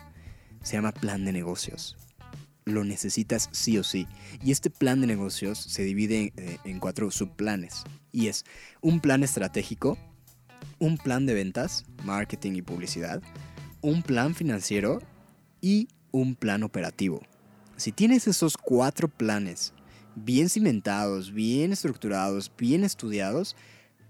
Se 0.61 0.73
llama 0.73 0.91
plan 0.91 1.25
de 1.25 1.31
negocios 1.31 1.97
lo 2.65 2.83
necesitas 2.83 3.49
sí 3.51 3.77
o 3.77 3.83
sí. 3.83 4.07
Y 4.43 4.51
este 4.51 4.69
plan 4.69 4.99
de 5.01 5.07
negocios 5.07 5.57
se 5.57 5.83
divide 5.83 6.33
eh, 6.35 6.57
en, 6.65 6.79
cuatro 6.79 7.09
subplanes. 7.11 7.83
Y 8.11 8.27
es 8.27 8.43
un 8.81 8.99
plan 8.99 9.23
estratégico, 9.23 9.97
un 10.79 10.97
plan 10.97 11.25
de 11.25 11.35
ventas, 11.35 11.85
marketing 12.03 12.53
y 12.55 12.61
publicidad, 12.61 13.21
un 13.81 14.01
plan 14.01 14.35
financiero 14.35 15.01
y 15.61 15.87
un 16.11 16.35
plan 16.35 16.63
operativo. 16.63 17.21
Si 17.77 17.91
tienes 17.91 18.27
esos 18.27 18.57
cuatro 18.57 19.07
planes 19.07 19.73
bien 20.15 20.49
cimentados, 20.49 21.33
bien 21.33 21.71
estructurados, 21.71 22.51
bien 22.57 22.83
estudiados, 22.83 23.55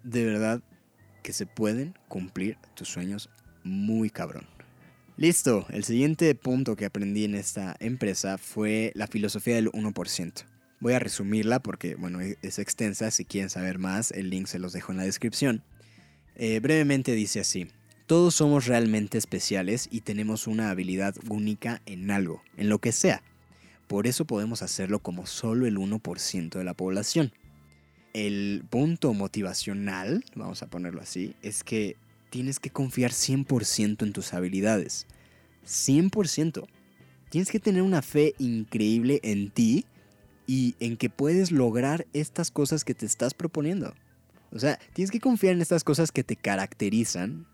de 0.03 0.23
verdad 0.23 0.61
que 1.23 1.33
se 1.33 1.45
pueden 1.47 1.97
cumplir 2.07 2.57
tus 2.75 2.87
sueños 2.87 3.29
muy 3.63 4.11
cabrón. 4.11 4.54
Listo, 5.17 5.65
el 5.69 5.85
siguiente 5.85 6.35
punto 6.35 6.75
que 6.75 6.83
aprendí 6.83 7.23
en 7.23 7.35
esta 7.35 7.77
empresa 7.79 8.37
fue 8.37 8.91
la 8.95 9.07
filosofía 9.07 9.55
del 9.55 9.71
1%. 9.71 10.43
Voy 10.81 10.91
a 10.91 10.99
resumirla 10.99 11.61
porque, 11.61 11.95
bueno, 11.95 12.19
e-, 12.19 12.37
es 12.41 12.59
extensa, 12.59 13.09
si 13.11 13.23
quieren 13.23 13.49
saber 13.49 13.79
más, 13.79 14.11
el 14.11 14.29
link 14.29 14.47
se 14.47 14.59
los 14.59 14.73
dejo 14.73 14.91
en 14.91 14.97
la 14.97 15.05
descripción. 15.05 15.63
Eh, 16.35 16.59
brevemente 16.59 17.13
dice 17.13 17.39
así, 17.39 17.67
todos 18.07 18.35
somos 18.35 18.65
realmente 18.65 19.17
especiales 19.17 19.87
y 19.89 20.01
tenemos 20.01 20.47
una 20.47 20.69
habilidad 20.69 21.15
única 21.29 21.81
en 21.85 22.11
algo, 22.11 22.43
en 22.57 22.67
lo 22.67 22.79
que 22.79 22.91
sea. 22.91 23.23
Por 23.87 24.07
eso 24.07 24.25
podemos 24.25 24.61
hacerlo 24.63 24.99
como 24.99 25.27
solo 25.27 25.65
el 25.65 25.77
1% 25.77 26.49
de 26.49 26.63
la 26.65 26.73
población. 26.73 27.31
El 28.11 28.65
punto 28.69 29.13
motivacional, 29.13 30.25
vamos 30.35 30.61
a 30.61 30.67
ponerlo 30.67 31.01
así, 31.01 31.35
es 31.41 31.63
que 31.63 31.95
tienes 32.35 32.59
que 32.59 32.69
confiar 32.69 33.11
100% 33.11 34.03
en 34.03 34.11
tus 34.11 34.33
habilidades. 34.33 35.07
100%. 35.65 36.67
Tienes 37.29 37.49
que 37.49 37.61
tener 37.61 37.81
una 37.81 38.01
fe 38.01 38.35
increíble 38.39 39.21
en 39.23 39.51
ti 39.51 39.85
y 40.45 40.75
en 40.81 40.97
que 40.97 41.09
puedes 41.09 41.53
lograr 41.53 42.07
estas 42.11 42.51
cosas 42.51 42.83
que 42.83 42.93
te 42.93 43.05
estás 43.05 43.33
proponiendo. 43.33 43.93
O 44.51 44.59
sea, 44.59 44.77
tienes 44.91 45.11
que 45.11 45.21
confiar 45.21 45.53
en 45.53 45.61
estas 45.61 45.85
cosas 45.85 46.11
que 46.11 46.25
te 46.25 46.35
caracterizan 46.35 47.47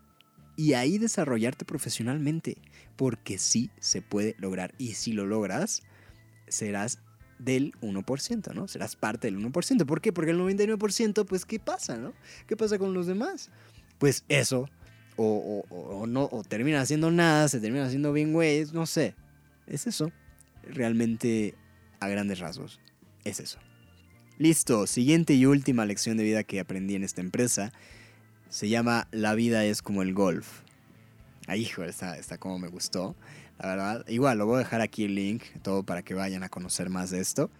y 0.56 0.72
ahí 0.72 0.98
desarrollarte 0.98 1.64
profesionalmente, 1.64 2.56
porque 2.96 3.38
sí 3.38 3.70
se 3.78 4.02
puede 4.02 4.34
lograr. 4.40 4.74
Y 4.78 4.94
si 4.94 5.12
lo 5.12 5.26
logras, 5.26 5.84
serás 6.48 6.98
del 7.38 7.72
1%, 7.82 8.52
¿no? 8.52 8.66
Serás 8.66 8.96
parte 8.96 9.28
del 9.28 9.38
1%. 9.38 9.86
¿Por 9.86 10.00
qué? 10.00 10.12
Porque 10.12 10.32
el 10.32 10.40
99%, 10.40 11.24
pues, 11.24 11.44
¿qué 11.44 11.60
pasa, 11.60 11.98
no? 11.98 12.14
¿Qué 12.48 12.56
pasa 12.56 12.78
con 12.78 12.94
los 12.94 13.06
demás? 13.06 13.48
Pues 14.02 14.24
eso, 14.28 14.68
o, 15.14 16.06
no, 16.08 16.28
o 16.32 16.42
termina 16.42 16.80
haciendo 16.80 17.12
nada, 17.12 17.46
se 17.46 17.60
termina 17.60 17.86
haciendo 17.86 18.12
bien 18.12 18.32
güey, 18.32 18.64
no 18.72 18.84
sé. 18.84 19.14
Es 19.68 19.86
eso. 19.86 20.10
Realmente, 20.64 21.54
a 22.00 22.08
grandes 22.08 22.40
rasgos, 22.40 22.80
es 23.22 23.38
eso. 23.38 23.60
Listo, 24.38 24.88
siguiente 24.88 25.34
y 25.34 25.46
última 25.46 25.86
lección 25.86 26.16
de 26.16 26.24
vida 26.24 26.42
que 26.42 26.58
aprendí 26.58 26.96
en 26.96 27.04
esta 27.04 27.20
empresa 27.20 27.72
se 28.48 28.68
llama 28.68 29.06
La 29.12 29.36
vida 29.36 29.64
es 29.64 29.82
como 29.82 30.02
el 30.02 30.14
golf. 30.14 30.62
Ay, 31.46 31.60
hijo, 31.60 31.84
está, 31.84 32.18
está 32.18 32.38
como 32.38 32.58
me 32.58 32.66
gustó, 32.66 33.14
la 33.60 33.68
verdad. 33.68 34.04
Igual, 34.08 34.38
lo 34.38 34.46
voy 34.46 34.56
a 34.56 34.64
dejar 34.64 34.80
aquí 34.80 35.04
el 35.04 35.14
link, 35.14 35.44
todo 35.62 35.84
para 35.84 36.02
que 36.02 36.14
vayan 36.14 36.42
a 36.42 36.48
conocer 36.48 36.90
más 36.90 37.10
de 37.10 37.20
esto, 37.20 37.52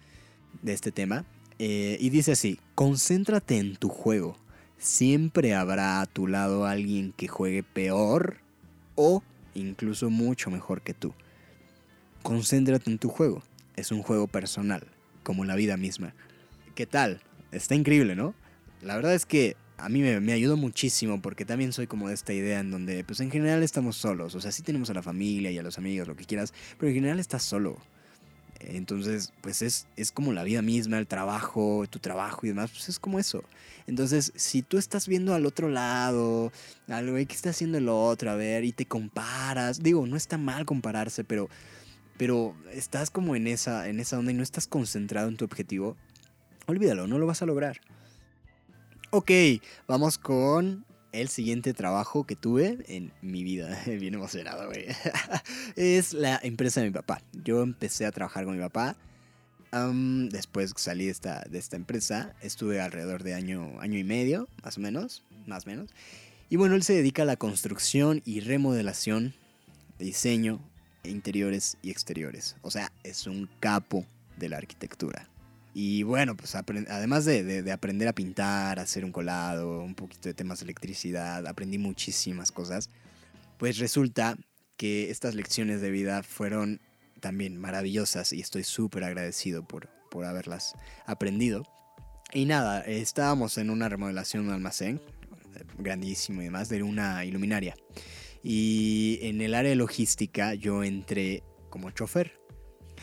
de 0.61 0.73
este 0.73 0.91
tema. 0.91 1.23
Eh, 1.57 1.95
y 2.01 2.09
dice 2.09 2.33
así, 2.33 2.59
concéntrate 2.75 3.59
en 3.59 3.77
tu 3.77 3.87
juego 3.87 4.42
siempre 4.83 5.55
habrá 5.55 6.01
a 6.01 6.05
tu 6.05 6.27
lado 6.27 6.65
alguien 6.65 7.13
que 7.15 7.27
juegue 7.27 7.63
peor 7.63 8.37
o 8.95 9.23
incluso 9.55 10.09
mucho 10.09 10.51
mejor 10.51 10.81
que 10.81 10.93
tú. 10.93 11.13
Concéntrate 12.21 12.89
en 12.91 12.99
tu 12.99 13.09
juego. 13.09 13.43
Es 13.75 13.91
un 13.91 14.03
juego 14.03 14.27
personal, 14.27 14.85
como 15.23 15.45
la 15.45 15.55
vida 15.55 15.77
misma. 15.77 16.13
¿Qué 16.75 16.85
tal? 16.85 17.21
Está 17.51 17.75
increíble, 17.75 18.15
¿no? 18.15 18.35
La 18.81 18.95
verdad 18.95 19.15
es 19.15 19.25
que 19.25 19.55
a 19.77 19.89
mí 19.89 20.01
me, 20.01 20.19
me, 20.19 20.33
ayudó 20.33 20.57
muchísimo 20.57 21.21
porque 21.21 21.45
también 21.45 21.73
soy 21.73 21.87
como 21.87 22.09
de 22.09 22.13
esta 22.13 22.33
idea 22.33 22.59
en 22.59 22.69
donde 22.69 23.03
pues 23.03 23.19
en 23.21 23.31
general 23.31 23.63
estamos 23.63 23.95
solos. 23.95 24.35
O 24.35 24.41
sea, 24.41 24.51
sí 24.51 24.63
tenemos 24.63 24.89
a 24.89 24.93
la 24.93 25.01
familia 25.01 25.49
y 25.51 25.57
a 25.57 25.63
los 25.63 25.77
amigos, 25.77 26.07
lo 26.07 26.15
que 26.15 26.25
quieras, 26.25 26.53
pero 26.77 26.89
en 26.89 26.95
general 26.95 27.19
estás 27.19 27.43
solo. 27.43 27.77
Entonces, 28.67 29.33
pues 29.41 29.61
es, 29.61 29.87
es 29.95 30.11
como 30.11 30.33
la 30.33 30.43
vida 30.43 30.61
misma, 30.61 30.99
el 30.99 31.07
trabajo, 31.07 31.85
tu 31.89 31.99
trabajo 31.99 32.45
y 32.45 32.49
demás, 32.49 32.71
pues 32.71 32.89
es 32.89 32.99
como 32.99 33.19
eso. 33.19 33.43
Entonces, 33.87 34.31
si 34.35 34.61
tú 34.61 34.77
estás 34.77 35.07
viendo 35.07 35.33
al 35.33 35.45
otro 35.45 35.69
lado, 35.69 36.51
algo 36.87 37.15
que 37.15 37.23
está 37.33 37.49
haciendo 37.49 37.77
el 37.77 37.89
otro, 37.89 38.31
a 38.31 38.35
ver, 38.35 38.63
y 38.63 38.71
te 38.71 38.85
comparas, 38.85 39.81
digo, 39.81 40.05
no 40.07 40.15
está 40.15 40.37
mal 40.37 40.65
compararse, 40.65 41.23
pero, 41.23 41.49
pero 42.17 42.55
estás 42.71 43.09
como 43.09 43.35
en 43.35 43.47
esa, 43.47 43.89
en 43.89 43.99
esa 43.99 44.17
onda 44.17 44.31
y 44.31 44.35
no 44.35 44.43
estás 44.43 44.67
concentrado 44.67 45.27
en 45.27 45.37
tu 45.37 45.45
objetivo, 45.45 45.97
olvídalo, 46.67 47.07
no 47.07 47.17
lo 47.17 47.27
vas 47.27 47.41
a 47.41 47.45
lograr. 47.45 47.81
Ok, 49.11 49.31
vamos 49.87 50.17
con 50.17 50.85
el 51.13 51.29
siguiente 51.29 51.73
trabajo 51.73 52.25
que 52.25 52.35
tuve 52.35 52.79
en 52.87 53.13
mi 53.21 53.43
vida, 53.43 53.81
bien 53.85 54.15
emocionado, 54.15 54.67
güey, 54.67 54.87
es 55.75 56.13
la 56.13 56.39
empresa 56.43 56.81
de 56.81 56.87
mi 56.87 56.93
papá. 56.93 57.21
Yo 57.31 57.61
empecé 57.61 58.05
a 58.05 58.11
trabajar 58.11 58.45
con 58.45 58.55
mi 58.55 58.61
papá. 58.61 58.97
después 59.71 60.73
salí 60.75 61.05
de 61.05 61.11
esta, 61.11 61.43
de 61.49 61.59
esta 61.59 61.75
empresa, 61.75 62.35
estuve 62.41 62.81
alrededor 62.81 63.23
de 63.23 63.35
año, 63.35 63.79
año 63.79 63.97
y 63.97 64.03
medio, 64.03 64.49
más 64.63 64.77
o 64.77 64.81
menos, 64.81 65.23
más 65.47 65.65
o 65.65 65.69
menos. 65.69 65.89
Y 66.49 66.57
bueno, 66.57 66.75
él 66.75 66.83
se 66.83 66.93
dedica 66.93 67.23
a 67.23 67.25
la 67.25 67.37
construcción 67.37 68.21
y 68.25 68.41
remodelación 68.41 69.33
de 69.97 70.05
diseño, 70.05 70.59
interiores 71.03 71.77
y 71.81 71.91
exteriores. 71.91 72.55
O 72.61 72.71
sea, 72.71 72.91
es 73.03 73.27
un 73.27 73.49
capo 73.59 74.05
de 74.37 74.49
la 74.49 74.57
arquitectura. 74.57 75.29
Y 75.73 76.03
bueno, 76.03 76.37
pues 76.37 76.53
además 76.55 77.25
de, 77.25 77.71
aprender 77.71 78.07
a 78.07 78.13
pintar, 78.13 78.79
hacer 78.79 79.03
un 79.03 79.11
colado, 79.11 79.81
un 79.81 79.95
poquito 79.95 80.29
de 80.29 80.35
temas 80.35 80.59
de 80.59 80.65
electricidad, 80.65 81.47
aprendí 81.47 81.79
muchísimas 81.79 82.51
cosas. 82.51 82.89
Pues 83.57 83.79
resulta 83.79 84.37
que 84.77 85.09
estas 85.09 85.33
lecciones 85.33 85.81
de 85.81 85.89
vida 85.89 86.21
fueron 86.21 86.79
también 87.19 87.57
maravillosas 87.57 88.33
y 88.33 88.41
estoy 88.41 88.63
súper 88.63 89.03
agradecido 89.03 89.67
por, 89.67 89.89
por 90.11 90.25
haberlas 90.25 90.75
aprendido. 91.07 91.65
Y 92.33 92.45
nada, 92.45 92.81
estábamos 92.81 93.57
en 93.57 93.69
una 93.69 93.89
remodelación 93.89 94.43
de 94.43 94.49
un 94.49 94.55
almacén, 94.55 95.01
grandísimo 95.79 96.41
y 96.41 96.45
demás, 96.45 96.69
de 96.69 96.83
una 96.83 97.25
iluminaria. 97.25 97.75
Y 98.43 99.19
en 99.23 99.41
el 99.41 99.55
área 99.55 99.69
de 99.69 99.75
logística 99.75 100.53
yo 100.53 100.83
entré 100.83 101.41
como 101.69 101.89
chofer 101.91 102.42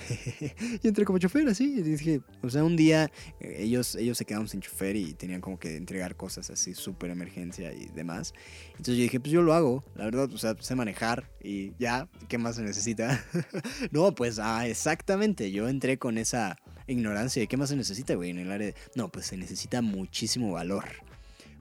y 0.82 0.88
entré 0.88 1.04
como 1.04 1.18
chofer 1.18 1.48
así. 1.48 1.74
Y 1.78 1.82
dije, 1.82 2.20
o 2.42 2.50
sea, 2.50 2.64
un 2.64 2.76
día 2.76 3.10
eh, 3.40 3.56
ellos, 3.60 3.94
ellos 3.94 4.18
se 4.18 4.24
quedaron 4.24 4.48
sin 4.48 4.60
chofer 4.60 4.96
y 4.96 5.12
tenían 5.14 5.40
como 5.40 5.58
que 5.58 5.76
entregar 5.76 6.16
cosas 6.16 6.50
así, 6.50 6.74
súper 6.74 7.10
emergencia 7.10 7.72
y 7.72 7.86
demás. 7.94 8.34
Entonces 8.70 8.96
yo 8.96 9.02
dije, 9.02 9.20
pues 9.20 9.32
yo 9.32 9.42
lo 9.42 9.54
hago, 9.54 9.84
la 9.94 10.04
verdad, 10.04 10.32
o 10.32 10.38
sea, 10.38 10.56
sé 10.60 10.74
manejar 10.74 11.30
y 11.42 11.72
ya, 11.78 12.08
¿qué 12.28 12.38
más 12.38 12.56
se 12.56 12.62
necesita? 12.62 13.24
no, 13.90 14.14
pues, 14.14 14.38
ah, 14.38 14.66
exactamente, 14.66 15.50
yo 15.52 15.68
entré 15.68 15.98
con 15.98 16.18
esa 16.18 16.56
ignorancia 16.86 17.40
de 17.40 17.46
qué 17.46 17.56
más 17.56 17.68
se 17.68 17.76
necesita, 17.76 18.14
güey, 18.14 18.30
en 18.30 18.38
el 18.38 18.50
área 18.50 18.68
de... 18.68 18.74
No, 18.94 19.08
pues 19.08 19.26
se 19.26 19.36
necesita 19.36 19.82
muchísimo 19.82 20.52
valor. 20.52 20.84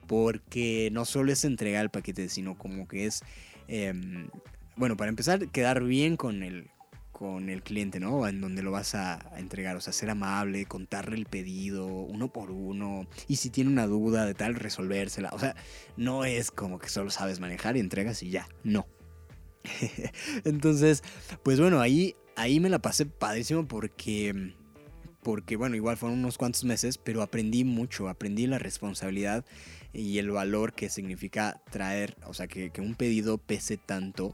Porque 0.08 0.90
no 0.92 1.06
solo 1.06 1.32
es 1.32 1.46
entregar 1.46 1.84
el 1.84 1.90
paquete, 1.90 2.30
sino 2.30 2.58
como 2.58 2.88
que 2.88 3.06
es... 3.06 3.22
Em, 3.68 4.28
bueno, 4.76 4.98
para 4.98 5.10
empezar, 5.10 5.50
quedar 5.50 5.84
bien 5.84 6.18
con 6.18 6.42
el, 6.42 6.70
con 7.20 7.50
el 7.50 7.64
cliente, 7.64 8.00
¿no? 8.00 8.26
En 8.30 8.40
donde 8.40 8.64
lo 8.64 8.72
vas 8.72 8.96
a, 8.96 9.20
entregar, 9.36 9.76
o 9.76 9.82
sea, 9.82 9.92
ser 9.92 10.10
amable, 10.10 10.66
contarle 10.66 11.18
el 11.18 11.26
pedido 11.26 11.86
uno 11.86 12.32
por 12.32 12.50
uno, 12.50 13.08
y 13.28 13.36
si 13.36 13.50
tiene 13.50 13.70
una 13.70 13.88
duda 13.88 14.26
de 14.26 14.34
tal, 14.34 14.56
resolvérsela. 14.56 15.30
O 15.34 15.40
sea, 15.40 15.54
no 15.98 16.24
es 16.24 16.50
como 16.50 16.80
que 16.80 16.88
solo 16.88 17.10
sabes 17.10 17.42
manejar 17.42 17.76
y 17.76 17.82
entregas 17.82 18.24
y 18.24 18.30
ya, 18.30 18.48
no. 18.64 18.88
Entonces, 20.46 21.04
pues 21.44 21.60
bueno, 21.60 21.82
ahí, 21.82 22.16
ahí 22.38 22.62
me 22.62 22.70
la 22.70 22.80
pasé 22.80 23.06
padrísimo 23.06 23.68
porque, 23.68 24.54
porque, 25.22 25.58
bueno, 25.58 25.76
igual 25.76 25.98
fueron 25.98 26.20
unos 26.20 26.38
cuantos 26.38 26.64
meses, 26.64 26.98
pero 26.98 27.22
aprendí 27.22 27.66
mucho, 27.66 28.08
aprendí 28.08 28.48
la 28.48 28.60
responsabilidad 28.60 29.44
y 29.92 30.20
el 30.20 30.32
valor 30.32 30.72
que 30.72 30.88
significa 30.88 31.62
traer, 31.70 32.16
o 32.26 32.34
sea, 32.34 32.48
que, 32.48 32.70
que 32.70 32.80
un 32.80 32.96
pedido 32.96 33.40
pese 33.40 33.76
tanto 33.76 34.34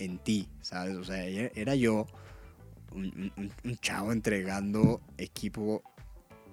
en 0.00 0.18
ti, 0.18 0.48
¿sabes? 0.60 0.96
O 0.96 1.04
sea, 1.04 1.24
era 1.24 1.74
yo, 1.74 2.06
un, 2.92 3.32
chavo 3.80 4.12
entregando 4.12 5.00
equipo 5.16 5.82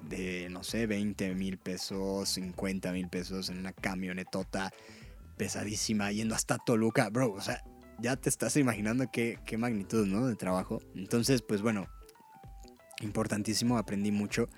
de, 0.03 0.49
no 0.49 0.63
sé, 0.63 0.85
20 0.85 1.33
mil 1.33 1.57
pesos, 1.57 2.29
50 2.29 2.91
mil 2.91 3.07
pesos 3.09 3.49
en 3.49 3.57
una 3.57 3.73
camionetota 3.73 4.71
pesadísima 5.37 6.11
yendo 6.11 6.35
hasta 6.35 6.57
Toluca, 6.57 7.09
bro, 7.09 7.33
o 7.33 7.41
sea, 7.41 7.63
ya 7.99 8.15
te 8.15 8.29
estás 8.29 8.57
imaginando 8.57 9.09
qué, 9.11 9.39
qué 9.45 9.57
magnitud, 9.57 10.05
¿no? 10.05 10.27
De 10.27 10.35
trabajo. 10.35 10.81
Entonces, 10.93 11.41
pues 11.41 11.61
bueno, 11.61 11.87
importantísimo, 13.01 13.77
aprendí 13.77 14.11
mucho. 14.11 14.49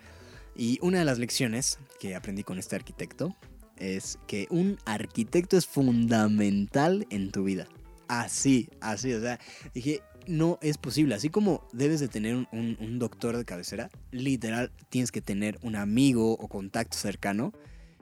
Y 0.56 0.78
una 0.82 1.00
de 1.00 1.06
las 1.06 1.20
lecciones 1.20 1.80
que 2.00 2.16
aprendí 2.16 2.44
con 2.44 2.60
este 2.60 2.76
arquitecto 2.76 3.36
es 3.78 4.20
que 4.28 4.48
un 4.50 4.78
arquitecto 4.86 5.58
es 5.58 5.66
fundamental 5.66 7.08
en 7.10 7.32
tu 7.32 7.44
vida. 7.44 7.68
Así, 8.10 8.68
así, 8.82 9.14
o 9.14 9.22
sea, 9.22 9.40
dije, 9.72 10.02
no 10.26 10.58
es 10.62 10.80
posible. 10.80 11.14
Así 11.14 11.30
como 11.30 11.68
debes 11.74 12.00
de 12.00 12.08
tener 12.08 12.48
un, 12.52 13.00
doctor 13.00 13.38
de 13.38 13.46
cabecera, 13.46 13.90
literal 14.12 14.72
tienes 14.90 15.12
que 15.12 15.22
tener 15.22 15.60
un 15.62 15.76
amigo 15.76 16.34
o 16.34 16.48
contacto 16.48 16.98
cercano 16.98 17.54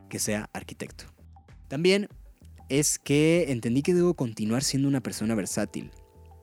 que 0.09 0.19
sea 0.19 0.49
arquitecto. 0.53 1.03
También 1.67 2.07
es 2.69 2.99
que 2.99 3.51
entendí 3.51 3.81
que 3.81 3.93
debo 3.93 4.13
continuar 4.13 4.63
siendo 4.63 4.87
una 4.87 5.01
persona 5.01 5.35
versátil. 5.35 5.91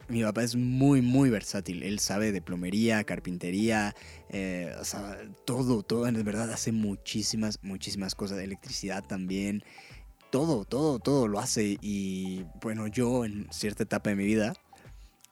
Mi 0.09 0.23
papá 0.23 0.43
es 0.43 0.57
muy, 0.57 1.01
muy 1.01 1.31
versátil. 1.31 1.83
Él 1.83 1.99
sabe 2.01 2.33
de 2.33 2.43
plomería, 2.43 3.03
carpintería, 3.05 3.95
eh, 4.29 4.75
todo, 5.47 5.83
todo. 5.83 6.07
En 6.07 6.23
verdad 6.23 6.51
hace 6.51 6.73
muchísimas, 6.73 7.59
muchísimas 7.63 8.15
cosas. 8.15 8.39
Electricidad 8.41 9.03
también. 9.03 9.65
Todo, 10.35 10.65
todo, 10.65 10.99
todo 10.99 11.29
lo 11.29 11.39
hace. 11.39 11.79
Y 11.81 12.45
bueno, 12.61 12.89
yo 12.89 13.25
en 13.25 13.47
cierta 13.53 13.85
etapa 13.85 14.11
de 14.11 14.17
mi 14.17 14.25
vida, 14.25 14.53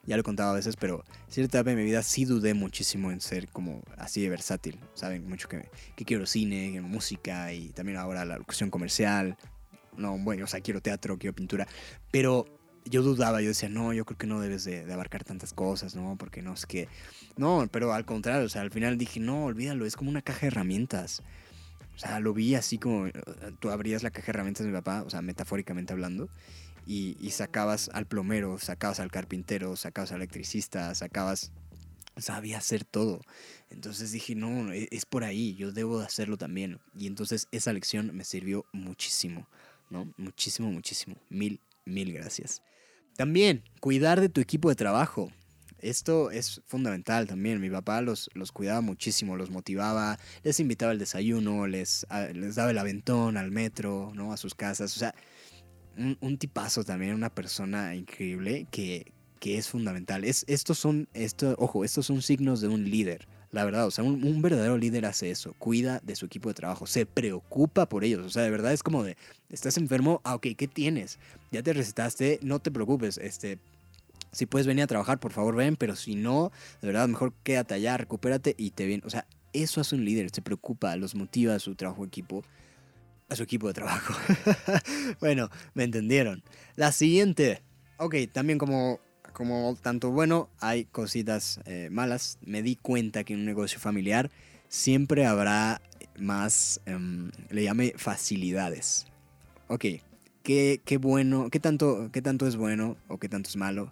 ya 0.05 0.15
lo 0.15 0.21
he 0.21 0.23
contado 0.23 0.51
a 0.51 0.55
veces, 0.55 0.77
pero 0.77 1.03
en 1.27 1.33
cierta 1.33 1.57
etapa 1.57 1.71
de 1.71 1.75
mi 1.75 1.83
vida 1.83 2.01
sí 2.03 2.23
dudé 2.23 2.53
muchísimo 2.53 3.11
en 3.11 3.19
ser 3.19 3.49
como 3.49 3.81
así 3.97 4.21
de 4.21 4.29
versátil. 4.29 4.79
Saben 4.93 5.27
mucho 5.27 5.49
que, 5.49 5.69
que 5.97 6.05
quiero 6.05 6.25
cine, 6.25 6.79
música 6.79 7.51
y 7.51 7.73
también 7.73 7.97
ahora 7.97 8.23
la 8.23 8.37
locución 8.37 8.69
comercial. 8.69 9.35
No, 9.97 10.17
bueno, 10.17 10.45
o 10.45 10.47
sea, 10.47 10.61
quiero 10.61 10.81
teatro, 10.81 11.17
quiero 11.17 11.35
pintura. 11.35 11.67
Pero 12.09 12.45
yo 12.85 13.01
dudaba, 13.01 13.41
yo 13.41 13.49
decía, 13.49 13.67
no, 13.67 13.91
yo 13.91 14.05
creo 14.05 14.17
que 14.17 14.27
no 14.27 14.39
debes 14.39 14.63
de, 14.63 14.89
abarcar 14.89 15.25
tantas 15.25 15.51
cosas, 15.51 15.97
¿no? 15.97 16.15
Porque 16.17 16.41
no 16.41 16.53
es 16.53 16.65
que... 16.65 16.87
No, 17.35 17.67
pero 17.69 17.91
al 17.91 18.05
contrario, 18.05 18.45
o 18.45 18.49
sea, 18.49 18.61
al 18.61 18.71
final 18.71 18.97
dije, 18.97 19.19
no, 19.19 19.43
olvídalo, 19.43 19.85
es 19.85 19.97
como 19.97 20.09
una 20.09 20.21
caja 20.21 20.41
de 20.41 20.47
herramientas. 20.47 21.23
O 21.95 21.99
sea, 21.99 22.19
lo 22.19 22.33
vi 22.33 22.55
así 22.55 22.77
como 22.77 23.07
tú 23.59 23.69
abrías 23.69 24.03
la 24.03 24.11
caja 24.11 24.27
de 24.27 24.31
herramientas 24.31 24.65
de 24.65 24.71
mi 24.71 24.77
papá, 24.77 25.03
o 25.03 25.09
sea, 25.09 25.21
metafóricamente 25.21 25.93
hablando, 25.93 26.29
y, 26.85 27.17
y 27.19 27.31
sacabas 27.31 27.89
al 27.93 28.07
plomero, 28.07 28.57
sacabas 28.59 28.99
al 28.99 29.11
carpintero, 29.11 29.75
sacabas 29.75 30.11
al 30.11 30.17
electricista, 30.17 30.93
sacabas... 30.95 31.51
Sabía 32.15 32.59
hacer 32.59 32.83
todo. 32.83 33.21
Entonces 33.71 34.11
dije, 34.11 34.35
no, 34.35 34.71
e, 34.71 34.87
es 34.91 35.03
por 35.03 35.23
ahí, 35.23 35.55
yo 35.55 35.71
debo 35.71 35.97
de 35.97 36.05
hacerlo 36.05 36.37
también. 36.37 36.79
Y 36.95 37.07
entonces 37.07 37.47
esa 37.51 37.73
lección 37.73 38.15
me 38.15 38.23
sirvió 38.23 38.67
muchísimo, 38.71 39.47
¿no? 39.89 40.13
Muchísimo, 40.17 40.69
muchísimo. 40.71 41.15
Mil, 41.29 41.59
mil 41.85 42.13
gracias. 42.13 42.61
También, 43.15 43.63
cuidar 43.79 44.21
de 44.21 44.29
tu 44.29 44.41
equipo 44.41 44.69
de 44.69 44.75
trabajo. 44.75 45.31
Esto 45.83 46.31
es 46.31 46.61
fundamental 46.65 47.27
también. 47.27 47.59
Mi 47.59 47.69
papá 47.69 48.01
los, 48.01 48.29
los 48.33 48.51
cuidaba 48.51 48.81
muchísimo, 48.81 49.35
los 49.35 49.49
motivaba, 49.49 50.17
les 50.43 50.59
invitaba 50.59 50.91
al 50.91 50.99
desayuno, 50.99 51.67
les, 51.67 52.07
les 52.33 52.55
daba 52.55 52.71
el 52.71 52.77
aventón 52.77 53.37
al 53.37 53.51
metro, 53.51 54.11
¿no? 54.15 54.31
A 54.31 54.37
sus 54.37 54.55
casas. 54.55 54.95
O 54.95 54.99
sea, 54.99 55.13
un, 55.97 56.37
tipazo 56.37 56.83
también, 56.83 57.13
una 57.13 57.29
persona 57.29 57.95
increíble 57.95 58.65
que, 58.71 59.11
que 59.39 59.57
es 59.57 59.67
fundamental. 59.67 60.23
Es, 60.23 60.45
estos 60.47 60.79
son, 60.79 61.07
esto, 61.13 61.55
ojo, 61.59 61.83
estos 61.83 62.05
son 62.05 62.21
signos 62.21 62.61
de 62.61 62.69
un 62.69 62.89
líder. 62.89 63.27
La 63.51 63.65
verdad, 63.65 63.85
o 63.85 63.91
sea, 63.91 64.03
un, 64.03 64.41
verdadero 64.41 64.77
líder 64.77 65.05
hace 65.05 65.29
eso, 65.29 65.53
cuida 65.59 65.99
de 66.03 66.15
su 66.15 66.25
equipo 66.25 66.49
de 66.49 66.55
trabajo, 66.55 66.87
se 66.87 67.05
preocupa 67.05 67.87
por 67.87 68.03
ellos, 68.03 68.25
o 68.25 68.29
sea, 68.31 68.41
de 68.41 68.49
verdad 68.49 68.73
es 68.73 68.81
como 68.81 69.03
de, 69.03 69.15
estás 69.51 69.77
enfermo, 69.77 70.21
ah, 70.23 70.33
ok, 70.33 70.47
¿qué 70.57 70.67
tienes? 70.67 71.19
Ya 71.51 71.61
te 71.61 71.71
recetaste, 71.71 72.39
no 72.41 72.57
te 72.57 72.71
preocupes, 72.71 73.19
este, 73.19 73.59
si 74.33 74.45
puedes 74.45 74.67
venir 74.67 74.83
a 74.83 74.87
trabajar, 74.87 75.19
por 75.19 75.31
favor 75.31 75.55
ven, 75.55 75.77
pero 75.77 75.95
si 75.95 76.15
no, 76.15 76.51
de 76.81 76.87
verdad, 76.87 77.07
mejor 77.07 77.33
quédate 77.43 77.75
allá, 77.75 77.95
recupérate 77.97 78.55
y 78.57 78.71
te 78.71 78.85
viene, 78.85 79.03
o 79.05 79.09
sea, 79.09 79.25
eso 79.53 79.79
hace 79.79 79.95
un 79.95 80.03
líder, 80.03 80.29
se 80.31 80.41
preocupa, 80.41 80.95
los 80.97 81.15
motiva 81.15 81.55
a 81.55 81.59
su 81.59 81.75
trabajo 81.75 82.03
equipo, 82.03 82.43
a 83.29 83.35
su 83.35 83.43
equipo 83.43 83.67
de 83.67 83.73
trabajo. 83.73 84.13
bueno, 85.21 85.49
me 85.73 85.85
entendieron. 85.85 86.43
La 86.75 86.91
siguiente, 86.91 87.61
ok, 87.97 88.15
también 88.33 88.57
como 88.57 88.99
como 89.33 89.75
tanto 89.81 90.11
bueno, 90.11 90.49
hay 90.59 90.85
cositas 90.85 91.59
eh, 91.65 91.89
malas. 91.91 92.37
Me 92.45 92.61
di 92.61 92.75
cuenta 92.75 93.23
que 93.23 93.33
en 93.33 93.39
un 93.39 93.45
negocio 93.45 93.79
familiar 93.79 94.29
siempre 94.69 95.25
habrá 95.25 95.81
más, 96.19 96.79
em, 96.85 97.31
le 97.49 97.63
llame 97.63 97.93
facilidades. 97.97 99.07
Ok, 99.67 99.85
¿qué, 100.43 100.81
qué 100.85 100.97
bueno, 100.97 101.49
qué 101.49 101.59
tanto, 101.59 102.09
qué 102.11 102.21
tanto 102.21 102.47
es 102.47 102.55
bueno 102.55 102.95
o 103.07 103.17
qué 103.17 103.27
tanto 103.27 103.49
es 103.49 103.55
malo, 103.55 103.91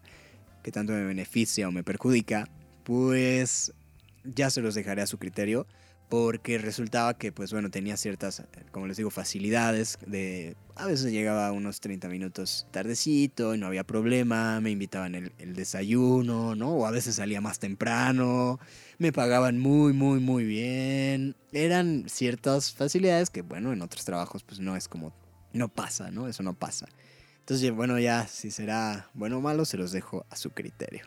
qué 0.62 0.72
tanto 0.72 0.94
me 0.94 1.04
beneficia 1.04 1.68
o 1.68 1.72
me 1.72 1.84
perjudica, 1.84 2.48
pues 2.84 3.74
ya 4.24 4.50
se 4.50 4.62
los 4.62 4.76
dejaré 4.76 5.02
a 5.02 5.08
su 5.08 5.18
criterio 5.18 5.68
porque 6.12 6.58
resultaba 6.58 7.14
que, 7.14 7.32
pues 7.32 7.54
bueno, 7.54 7.72
tenía 7.72 7.96
ciertas, 7.96 8.44
como 8.72 8.86
les 8.86 8.98
digo, 8.98 9.10
facilidades 9.10 9.98
de... 10.06 10.58
A 10.76 10.86
veces 10.86 11.10
llegaba 11.14 11.50
unos 11.54 11.80
30 11.80 12.10
minutos 12.10 12.68
tardecito 12.72 13.56
y 13.56 13.58
no 13.58 13.68
había 13.68 13.86
problema, 13.86 14.60
me 14.60 14.72
invitaban 14.72 15.16
el, 15.16 15.32
el 15.38 15.56
desayuno, 15.56 16.54
¿no? 16.54 16.72
O 16.72 16.86
a 16.86 16.92
veces 16.92 17.16
salía 17.16 17.40
más 17.40 17.60
temprano, 17.60 18.60
me 18.98 19.14
pagaban 19.14 19.58
muy, 19.58 19.94
muy, 19.94 20.20
muy 20.20 20.44
bien. 20.44 21.38
Eran 21.54 22.04
ciertas 22.10 22.74
facilidades 22.74 23.30
que, 23.30 23.42
bueno, 23.42 23.72
en 23.72 23.82
otros 23.82 24.04
trabajos 24.04 24.44
pues 24.44 24.60
no 24.60 24.76
es 24.76 24.90
como... 24.90 25.14
No 25.54 25.70
pasa, 25.70 26.12
¿no? 26.12 26.28
Eso 26.28 26.44
no 26.44 26.54
pasa. 26.54 26.88
Entonces, 27.42 27.72
bueno, 27.72 28.00
ya 28.00 28.28
si 28.28 28.52
será 28.52 29.10
bueno 29.14 29.38
o 29.38 29.42
malo, 29.42 29.66
se 29.66 29.78
los 29.78 29.92
dejo 29.92 30.26
a 30.30 30.36
su 30.36 30.52
criterio. 30.52 31.06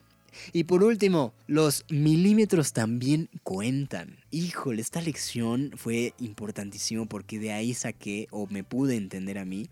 Y 0.53 0.65
por 0.65 0.83
último, 0.83 1.33
los 1.47 1.85
milímetros 1.89 2.73
también 2.73 3.29
cuentan. 3.43 4.19
Híjole, 4.31 4.83
esta 4.83 5.01
lección 5.01 5.73
fue 5.77 6.15
importantísimo 6.19 7.07
porque 7.07 7.39
de 7.39 7.53
ahí 7.53 7.75
saqué 7.75 8.27
o 8.31 8.47
me 8.49 8.65
pude 8.65 8.97
entender 8.97 9.39
a 9.39 9.45
mí 9.45 9.69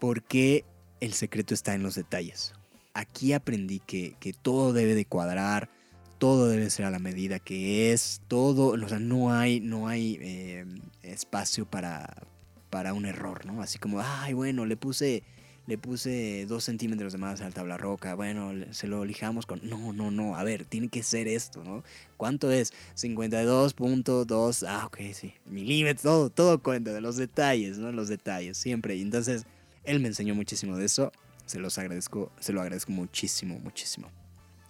por 0.00 0.22
qué 0.22 0.64
el 1.00 1.12
secreto 1.12 1.54
está 1.54 1.74
en 1.74 1.82
los 1.82 1.94
detalles. 1.94 2.54
Aquí 2.94 3.32
aprendí 3.32 3.80
que, 3.80 4.16
todo 4.42 4.72
debe 4.72 4.94
de 4.94 5.04
cuadrar, 5.04 5.70
todo 6.18 6.48
debe 6.48 6.70
ser 6.70 6.86
a 6.86 6.90
la 6.90 6.98
medida 6.98 7.38
que 7.38 7.92
es, 7.92 8.22
todo, 8.28 8.68
o 8.68 8.88
sea, 8.88 8.98
no 8.98 9.32
hay, 9.32 9.60
no 9.60 9.86
hay 9.86 10.18
eh, 10.20 10.64
espacio 11.02 11.64
para, 11.64 12.26
para 12.70 12.92
un 12.94 13.06
error, 13.06 13.46
¿no? 13.46 13.62
Así 13.62 13.78
como, 13.78 14.00
ay, 14.00 14.32
bueno, 14.32 14.66
le 14.66 14.76
puse 14.76 15.22
le 15.68 15.76
puse 15.76 16.46
dos 16.48 16.64
centímetros 16.64 17.12
de 17.12 17.18
más 17.18 17.42
al 17.42 17.52
tabla 17.52 17.76
roca, 17.76 18.14
bueno, 18.14 18.52
se 18.70 18.86
lo 18.86 19.04
lijamos 19.04 19.44
con... 19.44 19.60
No, 19.68 19.92
no, 19.92 20.10
no, 20.10 20.34
a 20.34 20.42
ver, 20.42 20.64
tiene 20.64 20.88
que 20.88 21.02
ser 21.02 21.28
esto, 21.28 21.62
¿no? 21.62 21.84
¿Cuánto 22.16 22.50
es? 22.50 22.72
52.2, 22.96 24.66
ah, 24.66 24.86
ok, 24.86 24.98
sí, 25.12 25.34
milímetros, 25.44 26.02
todo, 26.02 26.30
todo 26.30 26.62
cuenta 26.62 26.94
de 26.94 27.02
los 27.02 27.16
detalles, 27.16 27.76
¿no? 27.76 27.92
Los 27.92 28.08
detalles, 28.08 28.56
siempre. 28.56 28.96
Y 28.96 29.02
entonces, 29.02 29.44
él 29.84 30.00
me 30.00 30.08
enseñó 30.08 30.34
muchísimo 30.34 30.74
de 30.74 30.86
eso, 30.86 31.12
se 31.44 31.58
los 31.58 31.76
agradezco, 31.76 32.32
se 32.40 32.54
lo 32.54 32.62
agradezco 32.62 32.92
muchísimo, 32.92 33.58
muchísimo. 33.58 34.10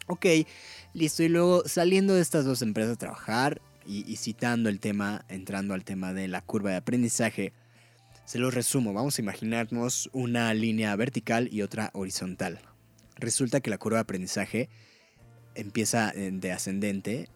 Ok, 0.08 0.26
listo, 0.94 1.22
y 1.22 1.28
luego 1.28 1.62
saliendo 1.64 2.14
de 2.14 2.22
estas 2.22 2.44
dos 2.44 2.61
empresas 2.61 2.94
a 2.94 2.98
trabajar 2.98 3.62
y, 3.87 4.04
y 4.11 4.16
citando 4.16 4.68
el 4.68 4.80
tema, 4.80 5.24
entrando 5.28 5.74
al 5.74 5.84
tema 5.84 6.12
de 6.12 6.26
la 6.26 6.40
curva 6.40 6.70
de 6.70 6.76
aprendizaje, 6.76 7.52
se 8.28 8.38
lo 8.38 8.50
resumo, 8.50 8.92
vamos 8.92 9.18
a 9.18 9.22
imaginarnos 9.22 10.10
una 10.12 10.52
línea 10.52 10.94
vertical 10.96 11.48
y 11.50 11.62
otra 11.62 11.88
horizontal. 11.94 12.60
Resulta 13.16 13.60
que 13.60 13.70
la 13.70 13.78
curva 13.78 13.96
de 13.96 14.02
aprendizaje 14.02 14.68
empieza 15.54 16.12
eh, 16.14 16.28
de 16.30 16.52
ascendente 16.52 17.30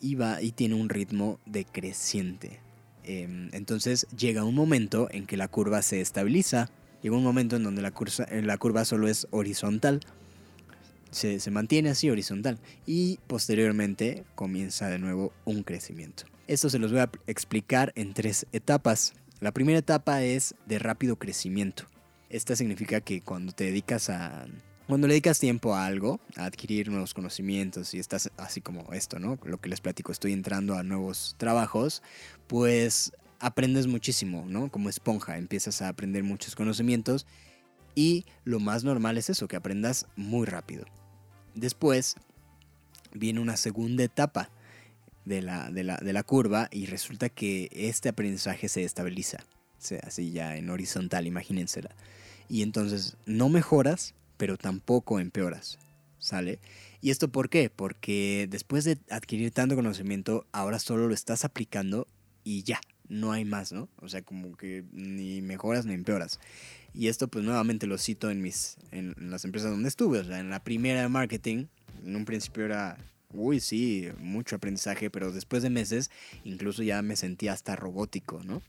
y 0.00 0.14
va 0.14 0.40
y 0.40 0.52
tiene 0.52 0.74
un 0.74 0.88
ritmo 0.88 1.38
decreciente. 1.44 2.60
Em, 3.04 3.50
entonces 3.52 4.06
llega 4.16 4.42
un 4.42 4.54
momento 4.54 5.08
en 5.10 5.26
que 5.26 5.36
la 5.36 5.48
curva 5.48 5.82
se 5.82 6.00
estabiliza, 6.00 6.70
llega 7.02 7.14
un 7.14 7.24
momento 7.24 7.56
en 7.56 7.64
donde 7.64 7.82
la, 7.82 7.90
curva, 7.90 8.24
eh, 8.30 8.40
la 8.40 8.56
curva 8.56 8.86
solo 8.86 9.06
es 9.06 9.28
horizontal, 9.30 10.00
se, 11.10 11.40
se 11.40 11.50
mantiene 11.50 11.90
así 11.90 12.08
horizontal 12.08 12.58
y 12.86 13.18
posteriormente 13.26 14.24
comienza 14.34 14.88
de 14.88 14.98
nuevo 14.98 15.34
un 15.44 15.62
crecimiento. 15.62 16.24
Esto 16.46 16.70
se 16.70 16.78
los 16.78 16.90
voy 16.90 17.00
a 17.00 17.10
explicar 17.26 17.92
en 17.96 18.14
tres 18.14 18.46
etapas. 18.52 19.12
La 19.40 19.52
primera 19.52 19.78
etapa 19.78 20.24
es 20.24 20.56
de 20.66 20.80
rápido 20.80 21.16
crecimiento. 21.16 21.84
Esta 22.28 22.56
significa 22.56 23.00
que 23.00 23.20
cuando 23.20 23.52
te 23.52 23.64
dedicas 23.64 24.10
a... 24.10 24.46
Cuando 24.88 25.06
le 25.06 25.14
dedicas 25.14 25.38
tiempo 25.38 25.74
a 25.74 25.86
algo, 25.86 26.18
a 26.36 26.46
adquirir 26.46 26.90
nuevos 26.90 27.14
conocimientos 27.14 27.94
y 27.94 27.98
estás 27.98 28.32
así 28.36 28.60
como 28.60 28.92
esto, 28.92 29.18
¿no? 29.18 29.38
Lo 29.44 29.60
que 29.60 29.68
les 29.68 29.80
platico, 29.80 30.10
estoy 30.10 30.32
entrando 30.32 30.74
a 30.74 30.82
nuevos 30.82 31.36
trabajos, 31.38 32.02
pues 32.46 33.12
aprendes 33.38 33.86
muchísimo, 33.86 34.46
¿no? 34.48 34.70
Como 34.72 34.88
esponja, 34.88 35.36
empiezas 35.36 35.82
a 35.82 35.88
aprender 35.88 36.24
muchos 36.24 36.56
conocimientos 36.56 37.26
y 37.94 38.24
lo 38.44 38.60
más 38.60 38.82
normal 38.82 39.18
es 39.18 39.30
eso, 39.30 39.46
que 39.46 39.56
aprendas 39.56 40.06
muy 40.16 40.46
rápido. 40.46 40.86
Después 41.54 42.16
viene 43.12 43.40
una 43.40 43.56
segunda 43.56 44.02
etapa, 44.02 44.50
de 45.28 45.42
la, 45.42 45.70
de 45.70 45.84
la, 45.84 45.96
de 45.98 46.12
la 46.12 46.22
curva 46.22 46.68
y 46.72 46.86
resulta 46.86 47.28
que 47.28 47.68
este 47.72 48.08
aprendizaje 48.08 48.68
se 48.68 48.82
estabiliza. 48.82 49.38
Sea, 49.78 50.00
así 50.04 50.32
ya 50.32 50.56
en 50.56 50.70
horizontal, 50.70 51.26
imagínensela. 51.26 51.90
Y 52.48 52.62
entonces 52.62 53.16
no 53.26 53.48
mejoras, 53.48 54.14
pero 54.36 54.56
tampoco 54.56 55.20
empeoras. 55.20 55.78
¿Sale? 56.18 56.58
¿Y 57.00 57.10
esto 57.10 57.28
por 57.28 57.48
qué? 57.48 57.70
Porque 57.70 58.48
después 58.50 58.84
de 58.84 58.98
adquirir 59.10 59.52
tanto 59.52 59.76
conocimiento, 59.76 60.46
ahora 60.50 60.80
solo 60.80 61.06
lo 61.06 61.14
estás 61.14 61.44
aplicando 61.44 62.08
y 62.42 62.64
ya, 62.64 62.80
no 63.08 63.30
hay 63.30 63.44
más, 63.44 63.72
¿no? 63.72 63.88
O 64.00 64.08
sea, 64.08 64.22
como 64.22 64.56
que 64.56 64.84
ni 64.92 65.40
mejoras 65.42 65.86
ni 65.86 65.94
empeoras. 65.94 66.40
Y 66.94 67.08
esto 67.08 67.28
pues 67.28 67.44
nuevamente 67.44 67.86
lo 67.86 67.98
cito 67.98 68.30
en 68.30 68.42
mis 68.42 68.76
en, 68.90 69.14
las 69.18 69.44
empresas 69.44 69.70
donde 69.70 69.88
estuve, 69.88 70.18
o 70.20 70.24
sea, 70.24 70.40
en 70.40 70.50
la 70.50 70.64
primera 70.64 71.02
de 71.02 71.08
marketing, 71.08 71.66
en 72.04 72.16
un 72.16 72.24
principio 72.24 72.64
era 72.64 72.96
uy, 73.32 73.60
sí, 73.60 74.08
mucho 74.18 74.56
aprendizaje, 74.56 75.10
pero 75.10 75.32
después 75.32 75.62
de 75.62 75.70
meses 75.70 76.10
incluso 76.44 76.82
ya 76.82 77.02
me 77.02 77.16
sentía 77.16 77.52
hasta 77.52 77.76
robótico, 77.76 78.40
¿no? 78.44 78.62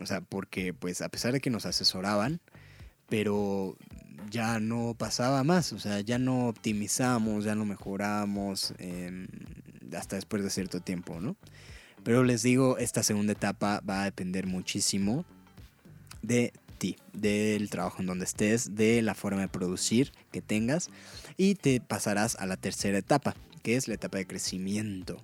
O 0.00 0.06
sea, 0.06 0.20
porque 0.20 0.74
pues 0.74 1.02
a 1.02 1.08
pesar 1.08 1.32
de 1.32 1.40
que 1.40 1.50
nos 1.50 1.66
asesoraban, 1.66 2.40
pero 3.08 3.76
ya 4.30 4.58
no 4.60 4.94
pasaba 4.98 5.44
más, 5.44 5.72
o 5.72 5.78
sea, 5.78 6.00
ya 6.00 6.18
no 6.18 6.48
optimizamos, 6.48 7.44
ya 7.44 7.54
no 7.54 7.64
mejoramos 7.64 8.74
em, 8.78 9.26
hasta 9.96 10.16
después 10.16 10.42
de 10.42 10.50
cierto 10.50 10.80
tiempo, 10.80 11.20
¿no? 11.20 11.36
Pero 12.02 12.24
les 12.24 12.42
digo, 12.42 12.78
esta 12.78 13.02
segunda 13.02 13.32
etapa 13.32 13.80
va 13.88 14.02
a 14.02 14.04
depender 14.04 14.46
muchísimo 14.46 15.24
de 16.22 16.52
ti, 16.78 16.96
del 17.12 17.70
trabajo 17.70 18.00
en 18.00 18.06
donde 18.06 18.24
estés, 18.24 18.74
de 18.74 19.00
la 19.02 19.14
forma 19.14 19.40
de 19.40 19.48
producir 19.48 20.12
que 20.32 20.42
tengas 20.42 20.90
y 21.36 21.54
te 21.54 21.80
pasarás 21.80 22.36
a 22.36 22.46
la 22.46 22.56
tercera 22.56 22.98
etapa, 22.98 23.34
que 23.64 23.74
es 23.76 23.88
la 23.88 23.94
etapa 23.94 24.18
de 24.18 24.26
crecimiento. 24.26 25.20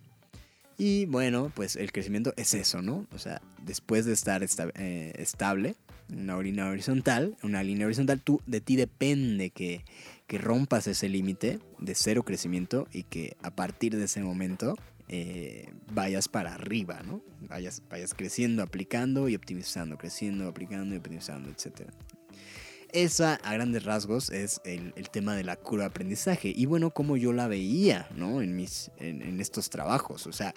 Y 0.79 1.05
bueno, 1.05 1.53
pues 1.55 1.77
el 1.77 1.93
crecimiento 1.93 2.33
es 2.37 2.55
eso, 2.55 2.81
¿no? 2.81 3.07
O 3.13 3.19
sea, 3.19 3.43
después 3.63 4.07
de 4.07 4.15
estar 4.15 4.43
eh, 4.43 5.13
estable, 5.17 5.77
una 6.11 6.41
línea 6.41 6.67
horizontal, 6.67 7.37
una 7.43 7.63
línea 7.63 7.87
horizontal, 7.87 8.23
tú, 8.23 8.41
de 8.47 8.63
ti 8.63 8.77
depende 8.77 9.51
que, 9.51 9.85
que 10.27 10.39
rompas 10.39 10.87
ese 10.87 11.11
límite 11.11 11.59
de 11.79 11.95
cero 11.95 12.23
crecimiento 12.23 12.89
y 12.93 13.03
que 13.03 13.37
a 13.43 13.51
partir 13.51 13.95
de 13.95 14.07
ese 14.07 14.23
momento 14.23 14.75
eh, 15.09 15.69
vayas 15.93 16.29
para 16.29 16.55
arriba, 16.55 17.03
¿no? 17.05 17.21
Vayas, 17.43 17.83
vayas 17.91 18.15
creciendo, 18.15 18.63
aplicando 18.63 19.29
y 19.29 19.35
optimizando, 19.35 19.99
creciendo, 19.99 20.49
aplicando 20.49 20.95
y 20.95 20.99
optimizando, 20.99 21.51
etc. 21.51 21.91
Esa, 22.93 23.35
a 23.37 23.55
grandes 23.55 23.85
rasgos, 23.85 24.31
es 24.31 24.61
el, 24.65 24.93
tema 25.11 25.35
de 25.35 25.45
la 25.45 25.57
curva 25.57 25.85
de 25.85 25.91
aprendizaje. 25.91 26.53
Y 26.55 26.67
bueno, 26.67 26.91
como 26.91 27.17
yo 27.17 27.33
la 27.33 27.49
veía, 27.49 28.09
¿no? 28.17 28.43
En, 28.43 28.57
mis, 28.57 28.91
en, 28.99 29.41
estos 29.41 29.71
trabajos. 29.71 30.27
O 30.27 30.33
sea, 30.33 30.55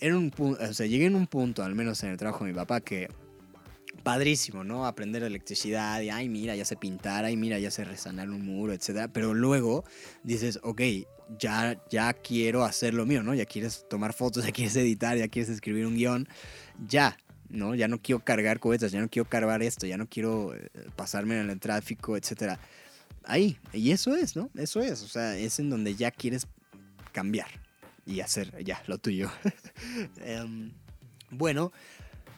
era 0.00 0.16
un, 0.16 0.32
o 0.38 0.72
sea, 0.72 0.86
llegué 0.86 1.06
en 1.06 1.16
un 1.16 1.26
punto, 1.26 1.62
al 1.62 1.74
menos 1.74 2.02
en 2.02 2.10
el 2.10 2.16
trabajo 2.16 2.44
de 2.44 2.52
mi 2.52 2.56
papá, 2.56 2.80
que 2.80 3.08
padrísimo, 4.02 4.64
¿no? 4.64 4.86
Aprender 4.86 5.22
electricidad 5.22 6.00
y, 6.00 6.10
ay, 6.10 6.28
mira, 6.28 6.56
ya 6.56 6.64
sé 6.64 6.76
pintar, 6.76 7.24
ay, 7.24 7.36
mira, 7.36 7.58
ya 7.58 7.70
sé 7.70 7.84
resanar 7.84 8.30
un 8.30 8.44
muro, 8.44 8.72
etc. 8.72 9.10
Pero 9.12 9.34
luego 9.34 9.84
dices, 10.22 10.60
ok, 10.62 10.80
ya, 11.38 11.78
ya 11.90 12.12
quiero 12.14 12.64
hacer 12.64 12.94
lo 12.94 13.06
mío, 13.06 13.22
¿no? 13.22 13.34
Ya 13.34 13.44
quieres 13.44 13.84
tomar 13.88 14.12
fotos, 14.12 14.44
ya 14.44 14.52
quieres 14.52 14.76
editar, 14.76 15.16
ya 15.16 15.28
quieres 15.28 15.50
escribir 15.50 15.86
un 15.86 15.96
guion. 15.96 16.28
Ya, 16.86 17.18
¿no? 17.48 17.74
Ya 17.74 17.88
no 17.88 18.00
quiero 18.00 18.24
cargar 18.24 18.60
cohetes, 18.60 18.92
ya 18.92 19.00
no 19.00 19.08
quiero 19.08 19.28
cargar 19.28 19.62
esto, 19.62 19.86
ya 19.86 19.96
no 19.96 20.06
quiero 20.08 20.54
eh, 20.54 20.70
pasarme 20.96 21.40
en 21.40 21.50
el 21.50 21.60
tráfico, 21.60 22.16
etc. 22.16 22.58
Ahí, 23.24 23.58
y 23.72 23.90
eso 23.90 24.14
es, 24.16 24.36
¿no? 24.36 24.50
Eso 24.56 24.80
es, 24.80 25.02
o 25.02 25.08
sea, 25.08 25.36
es 25.36 25.58
en 25.58 25.70
donde 25.70 25.94
ya 25.94 26.10
quieres 26.10 26.46
cambiar 27.12 27.48
y 28.06 28.20
hacer 28.20 28.64
ya 28.64 28.82
lo 28.86 28.98
tuyo. 28.98 29.30
Em, 30.20 30.72
bueno, 31.30 31.72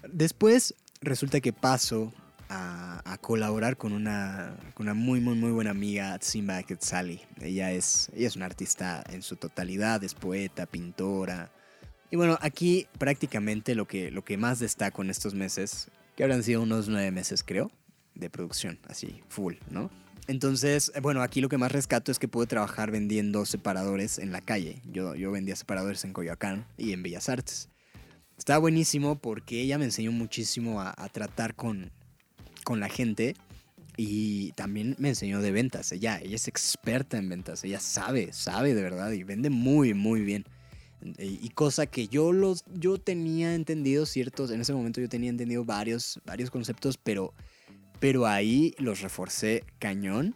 después 0.08 0.74
resulta 1.00 1.40
que 1.40 1.52
paso 1.52 2.12
a, 2.48 3.16
colaborar 3.20 3.76
con 3.76 3.92
una, 3.92 4.56
con 4.74 4.86
una, 4.86 4.94
muy, 4.94 5.20
muy, 5.20 5.36
muy 5.36 5.52
buena 5.52 5.70
amiga, 5.70 6.18
Simba 6.20 6.62
Quetzali. 6.62 7.20
Ella 7.40 7.70
es, 7.70 8.10
ella 8.14 8.26
es 8.26 8.36
una 8.36 8.46
artista 8.46 9.04
en 9.08 9.22
su 9.22 9.36
totalidad, 9.36 10.02
es 10.02 10.14
poeta, 10.14 10.66
pintora, 10.66 11.52
y 12.10 12.16
bueno, 12.16 12.38
aquí 12.40 12.86
prácticamente 12.98 13.74
lo 13.74 13.86
que, 13.86 14.10
lo 14.10 14.24
que 14.24 14.36
más 14.36 14.58
destaco 14.58 15.02
en 15.02 15.10
estos 15.10 15.34
meses, 15.34 15.88
que 16.16 16.24
habrán 16.24 16.42
sido 16.42 16.62
unos 16.62 16.88
nueve 16.88 17.10
meses 17.10 17.42
creo, 17.44 17.70
de 18.14 18.30
producción, 18.30 18.78
así, 18.88 19.22
full, 19.28 19.54
¿no? 19.70 19.90
Entonces, 20.26 20.92
bueno, 21.02 21.22
aquí 21.22 21.40
lo 21.40 21.48
que 21.48 21.58
más 21.58 21.72
rescato 21.72 22.12
es 22.12 22.18
que 22.18 22.28
pude 22.28 22.46
trabajar 22.46 22.90
vendiendo 22.90 23.44
separadores 23.46 24.18
en 24.18 24.30
la 24.30 24.40
calle. 24.40 24.80
Yo, 24.84 25.14
yo 25.16 25.32
vendía 25.32 25.56
separadores 25.56 26.04
en 26.04 26.12
Coyoacán 26.12 26.66
y 26.76 26.92
en 26.92 27.02
Bellas 27.02 27.28
Artes. 27.28 27.68
Estaba 28.38 28.58
buenísimo 28.58 29.18
porque 29.18 29.60
ella 29.60 29.76
me 29.76 29.86
enseñó 29.86 30.12
muchísimo 30.12 30.80
a, 30.80 30.94
a 30.96 31.08
tratar 31.08 31.54
con, 31.56 31.90
con 32.64 32.78
la 32.78 32.88
gente 32.88 33.34
y 33.96 34.52
también 34.52 34.94
me 34.98 35.10
enseñó 35.10 35.40
de 35.40 35.50
ventas. 35.52 35.90
Ella, 35.92 36.20
ella 36.22 36.36
es 36.36 36.48
experta 36.48 37.18
en 37.18 37.28
ventas, 37.28 37.64
ella 37.64 37.80
sabe, 37.80 38.32
sabe 38.32 38.74
de 38.74 38.82
verdad 38.82 39.10
y 39.12 39.24
vende 39.24 39.50
muy, 39.50 39.94
muy 39.94 40.20
bien. 40.20 40.44
Y 41.18 41.48
cosa 41.50 41.86
que 41.86 42.08
yo 42.08 42.32
los 42.32 42.64
yo 42.74 42.98
tenía 42.98 43.54
entendido 43.54 44.04
ciertos, 44.04 44.50
en 44.50 44.60
ese 44.60 44.74
momento 44.74 45.00
yo 45.00 45.08
tenía 45.08 45.30
entendido 45.30 45.64
varios, 45.64 46.20
varios 46.26 46.50
conceptos, 46.50 46.98
pero, 46.98 47.32
pero 48.00 48.26
ahí 48.26 48.74
los 48.78 49.00
reforcé 49.00 49.64
cañón 49.78 50.34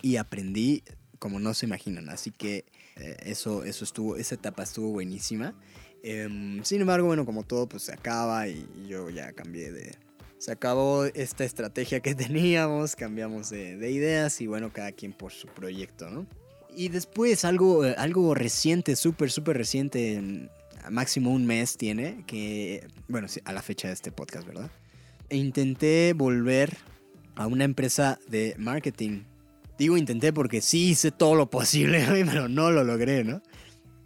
y 0.00 0.16
aprendí 0.16 0.82
como 1.18 1.38
no 1.38 1.52
se 1.52 1.66
imaginan. 1.66 2.08
Así 2.08 2.30
que 2.30 2.64
eh, 2.96 3.16
eso, 3.24 3.64
eso 3.64 3.84
estuvo, 3.84 4.16
esa 4.16 4.34
etapa 4.34 4.62
estuvo 4.62 4.88
buenísima. 4.90 5.54
Em, 6.02 6.64
sin 6.64 6.80
embargo, 6.80 7.06
bueno, 7.06 7.24
como 7.26 7.44
todo, 7.44 7.68
pues 7.68 7.84
se 7.84 7.92
acaba 7.92 8.48
y, 8.48 8.66
yo 8.88 9.10
ya 9.10 9.32
cambié 9.32 9.70
de... 9.72 9.96
Se 10.38 10.50
acabó 10.50 11.04
esta 11.04 11.44
estrategia 11.44 12.00
que 12.00 12.14
teníamos, 12.16 12.96
cambiamos 12.96 13.50
de, 13.50 13.76
de 13.76 13.90
ideas 13.92 14.40
y 14.40 14.46
bueno, 14.46 14.72
cada 14.72 14.92
quien 14.92 15.12
por 15.12 15.32
su 15.32 15.46
proyecto, 15.48 16.10
¿no? 16.10 16.26
Y 16.74 16.88
después 16.88 17.44
algo, 17.44 17.82
algo 17.96 18.34
reciente, 18.34 18.96
súper, 18.96 19.30
súper 19.30 19.56
reciente, 19.56 20.48
máximo 20.90 21.30
un 21.30 21.46
mes 21.46 21.76
tiene, 21.76 22.24
que, 22.26 22.86
bueno, 23.08 23.28
a 23.44 23.52
la 23.52 23.62
fecha 23.62 23.88
de 23.88 23.94
este 23.94 24.12
podcast, 24.12 24.46
¿verdad? 24.46 24.70
E 25.28 25.36
intenté 25.36 26.12
volver 26.14 26.76
a 27.34 27.46
una 27.46 27.64
empresa 27.64 28.18
de 28.28 28.54
marketing. 28.58 29.24
Digo 29.78 29.96
intenté 29.96 30.32
porque 30.32 30.60
sí 30.60 30.90
hice 30.90 31.10
todo 31.10 31.34
lo 31.34 31.50
posible, 31.50 32.06
pero 32.26 32.48
no 32.48 32.70
lo 32.70 32.84
logré, 32.84 33.24
¿no? 33.24 33.42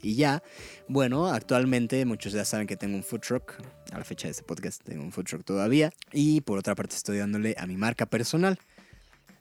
Y 0.02 0.14
ya, 0.14 0.42
bueno, 0.88 1.26
actualmente 1.26 2.04
muchos 2.04 2.32
ya 2.32 2.44
saben 2.44 2.66
que 2.66 2.76
tengo 2.76 2.96
un 2.96 3.02
food 3.02 3.20
truck. 3.20 3.54
A 3.92 3.98
la 3.98 4.04
fecha 4.04 4.28
de 4.28 4.32
este 4.32 4.44
podcast 4.44 4.82
tengo 4.84 5.02
un 5.02 5.10
food 5.10 5.24
truck 5.24 5.44
todavía. 5.44 5.92
Y 6.12 6.42
por 6.42 6.58
otra 6.58 6.74
parte 6.74 6.94
estoy 6.94 7.18
dándole 7.18 7.56
a 7.58 7.66
mi 7.66 7.76
marca 7.76 8.06
personal. 8.06 8.58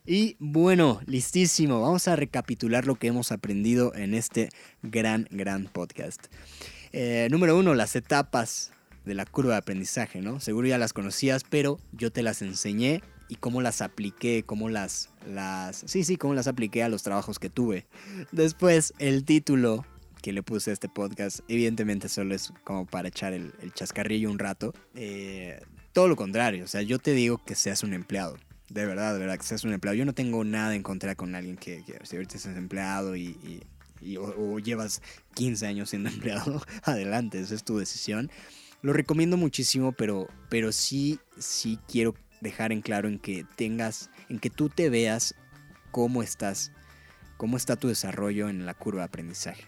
Y 0.08 0.36
bueno, 0.40 1.02
listísimo. 1.08 1.82
Vamos 1.82 2.08
a 2.08 2.16
recapitular 2.16 2.86
lo 2.86 2.96
que 2.96 3.08
hemos 3.08 3.32
aprendido 3.32 3.94
en 3.96 4.14
este 4.14 4.50
gran, 4.84 5.28
gran 5.32 5.66
podcast. 5.66 6.28
Eh, 6.92 7.28
número 7.32 7.58
uno, 7.58 7.74
las 7.74 7.96
etapas 7.96 8.72
de 9.04 9.16
la 9.16 9.26
curva 9.26 9.54
de 9.54 9.58
aprendizaje, 9.58 10.22
¿no? 10.22 10.40
Seguro 10.40 10.68
ya 10.68 10.78
las 10.78 10.94
conocías, 10.94 11.44
pero 11.44 11.80
yo 11.92 12.12
te 12.12 12.22
las 12.22 12.44
enseñé 12.44 13.02
y 13.30 13.36
cómo 13.36 13.64
las 13.64 13.82
apliqué, 13.82 14.44
cómo 14.44 14.70
las, 14.70 15.10
las... 15.28 15.84
Sí, 15.88 16.04
sí, 16.04 16.18
cómo 16.18 16.36
las 16.36 16.46
apliqué 16.46 16.84
a 16.84 16.90
los 16.90 17.02
trabajos 17.02 17.40
que 17.40 17.50
tuve. 17.50 17.88
Después, 18.32 18.94
el 19.00 19.26
título 19.26 19.86
que 20.22 20.34
le 20.34 20.44
puse 20.44 20.70
a 20.70 20.74
este 20.74 20.88
podcast, 20.88 21.40
evidentemente 21.48 22.10
solo 22.10 22.36
es 22.36 22.54
como 22.64 22.86
para 22.86 23.08
echar 23.08 23.34
el, 23.34 23.54
chascarrillo 23.74 24.30
un 24.30 24.38
rato. 24.38 24.72
Eh, 24.94 25.60
todo 25.94 26.08
lo 26.08 26.16
contrario, 26.16 26.66
o 26.66 26.68
sea, 26.68 26.84
yo 26.84 27.00
te 27.00 27.14
digo 27.14 27.44
que 27.44 27.56
seas 27.56 27.82
un 27.82 27.94
empleado. 27.94 28.38
De 28.70 28.86
verdad, 28.86 29.14
de 29.14 29.20
verdad, 29.20 29.38
que 29.38 29.44
seas 29.44 29.64
un 29.64 29.74
empleado. 29.74 29.96
Yo 29.96 30.06
no 30.06 30.14
tengo 30.14 30.44
nada 30.44 30.76
en 30.76 30.84
contra 30.84 31.16
con 31.16 31.36
alguien 31.36 31.56
que, 31.56 31.84
si 32.04 32.16
ahorita 32.16 32.38
estás 32.38 32.58
empleado 32.58 33.16
y, 33.16 33.62
o, 34.18 34.60
llevas 34.60 35.02
15 35.36 35.68
años 35.68 35.90
siendo 35.90 36.10
empleado, 36.14 36.62
adelante, 36.84 37.40
esa 37.40 37.56
es 37.56 37.64
tu 37.64 37.78
decisión. 37.78 38.32
Lo 38.82 38.94
recomiendo 38.94 39.38
muchísimo, 39.38 39.92
pero, 39.92 40.28
pero 40.50 40.72
sí, 40.72 41.20
sí 41.38 41.80
quiero 41.88 42.16
dejar 42.42 42.72
en 42.72 42.82
claro 42.82 43.08
en 43.08 43.20
que 43.20 43.46
tengas, 43.56 44.10
en 44.30 44.40
que 44.40 44.50
tú 44.50 44.70
te 44.70 44.90
veas 44.90 45.36
cómo 45.92 46.22
estás, 46.22 46.72
cómo 47.38 47.58
está 47.58 47.76
tu 47.76 47.88
desarrollo 47.88 48.50
en 48.50 48.66
la 48.66 48.74
curva 48.74 49.02
de 49.02 49.06
aprendizaje. 49.06 49.64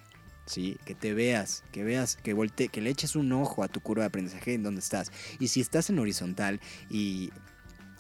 ¿sí? 0.47 0.77
Que 0.85 0.95
te 0.95 1.13
veas, 1.13 1.63
que 1.71 1.83
veas, 1.83 2.15
que 2.15 2.33
volte, 2.33 2.69
que 2.69 2.81
le 2.81 2.89
eches 2.89 3.15
un 3.15 3.31
ojo 3.33 3.63
a 3.63 3.67
tu 3.67 3.81
curva 3.81 4.03
de 4.03 4.07
aprendizaje 4.07 4.53
en 4.53 4.63
donde 4.63 4.79
estás. 4.79 5.11
Y 5.39 5.49
si 5.49 5.61
estás 5.61 5.89
en 5.89 5.99
horizontal 5.99 6.59
y 6.89 7.31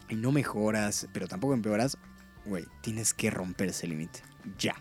y 0.09 0.15
no 0.15 0.31
mejoras, 0.31 1.07
pero 1.13 1.27
tampoco 1.27 1.53
empeoras, 1.53 1.97
güey, 2.45 2.65
tienes 2.81 3.13
que 3.13 3.29
romper 3.29 3.69
ese 3.69 3.87
límite. 3.87 4.21
Ya. 4.57 4.75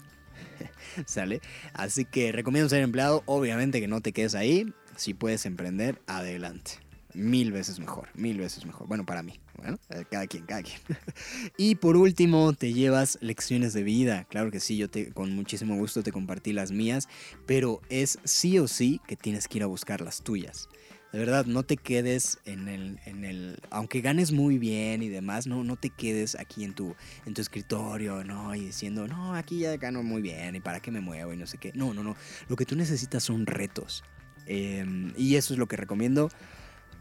¿Sale? 1.06 1.40
Así 1.74 2.04
que 2.04 2.32
recomiendo 2.32 2.68
ser 2.68 2.82
empleado. 2.82 3.22
Obviamente 3.26 3.80
que 3.80 3.88
no 3.88 4.00
te 4.00 4.12
quedes 4.12 4.34
ahí. 4.34 4.72
Si 4.96 5.14
puedes 5.14 5.44
emprender, 5.46 6.00
adelante. 6.06 6.72
mil 7.12 7.52
veces 7.52 7.78
mejor, 7.78 8.08
mil 8.14 8.38
veces 8.38 8.64
mejor. 8.64 8.86
Bueno, 8.88 9.04
para 9.04 9.22
mí. 9.22 9.40
Bueno, 9.56 9.78
eh, 9.90 10.04
cada 10.10 10.26
quien, 10.26 10.44
cada 10.44 10.62
quien. 10.62 10.78
y 11.56 11.76
por 11.76 11.96
último, 11.96 12.52
te 12.52 12.72
llevas 12.72 13.18
lecciones 13.20 13.72
de 13.72 13.82
vida. 13.82 14.24
Claro 14.24 14.50
que 14.50 14.60
sí, 14.60 14.76
yo 14.76 14.88
te, 14.88 15.12
con 15.12 15.34
muchísimo 15.34 15.76
gusto 15.76 16.02
te 16.02 16.12
compartí 16.12 16.52
las 16.52 16.72
mías, 16.72 17.08
pero 17.46 17.80
es 17.88 18.18
sí 18.24 18.58
o 18.58 18.68
sí 18.68 19.00
que 19.06 19.16
tienes 19.16 19.48
que 19.48 19.58
ir 19.58 19.62
a 19.64 19.66
buscar 19.66 20.00
las 20.00 20.22
tuyas. 20.22 20.68
De 21.16 21.24
verdad, 21.24 21.46
no 21.46 21.62
te 21.62 21.78
quedes 21.78 22.40
en 22.44 22.68
el, 22.68 23.00
en 23.06 23.24
el, 23.24 23.58
aunque 23.70 24.02
ganes 24.02 24.32
muy 24.32 24.58
bien 24.58 25.02
y 25.02 25.08
demás, 25.08 25.46
no, 25.46 25.64
no 25.64 25.76
te 25.76 25.88
quedes 25.88 26.34
aquí 26.34 26.62
en 26.62 26.74
tu, 26.74 26.94
en 27.24 27.32
tu 27.32 27.40
escritorio, 27.40 28.22
¿no? 28.22 28.54
Y 28.54 28.66
diciendo, 28.66 29.08
no, 29.08 29.34
aquí 29.34 29.60
ya 29.60 29.74
gano 29.78 30.02
muy 30.02 30.20
bien 30.20 30.56
y 30.56 30.60
para 30.60 30.80
qué 30.80 30.90
me 30.90 31.00
muevo 31.00 31.32
y 31.32 31.38
no 31.38 31.46
sé 31.46 31.56
qué. 31.56 31.72
No, 31.74 31.94
no, 31.94 32.02
no. 32.02 32.16
Lo 32.50 32.56
que 32.56 32.66
tú 32.66 32.76
necesitas 32.76 33.22
son 33.22 33.46
retos. 33.46 34.04
Em, 34.44 35.14
y 35.16 35.36
eso 35.36 35.54
es 35.54 35.58
lo 35.58 35.68
que 35.68 35.76
recomiendo. 35.76 36.28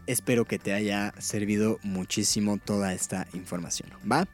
Espero 0.06 0.46
que 0.46 0.58
te 0.58 0.72
haya 0.72 1.12
servido 1.18 1.78
muchísimo 1.82 2.56
toda 2.56 2.94
esta 2.94 3.26
información, 3.34 3.90
¿va? 4.10 4.26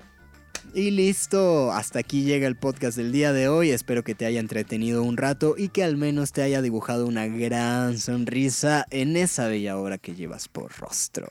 Y 0.75 0.91
listo, 0.91 1.71
hasta 1.73 1.99
aquí 1.99 2.23
llega 2.23 2.47
el 2.47 2.57
podcast 2.57 2.97
del 2.97 3.13
día 3.13 3.33
de 3.33 3.49
hoy. 3.49 3.71
Espero 3.71 4.03
que 4.05 4.15
te 4.15 4.25
haya 4.25 4.41
entretenido 4.41 5.03
un 5.03 5.19
rato 5.19 5.55
y 5.59 5.69
que 5.69 5.85
al 5.85 5.99
menos 5.99 6.33
te 6.33 6.43
haya 6.43 6.63
dibujado 6.63 7.07
una 7.07 7.27
gran 7.27 7.99
sonrisa 7.99 8.87
en 8.91 9.17
esa 9.17 9.49
bella 9.49 9.77
obra 9.77 9.99
que 9.99 10.15
llevas 10.15 10.49
por 10.49 10.73
rostro. 10.79 11.29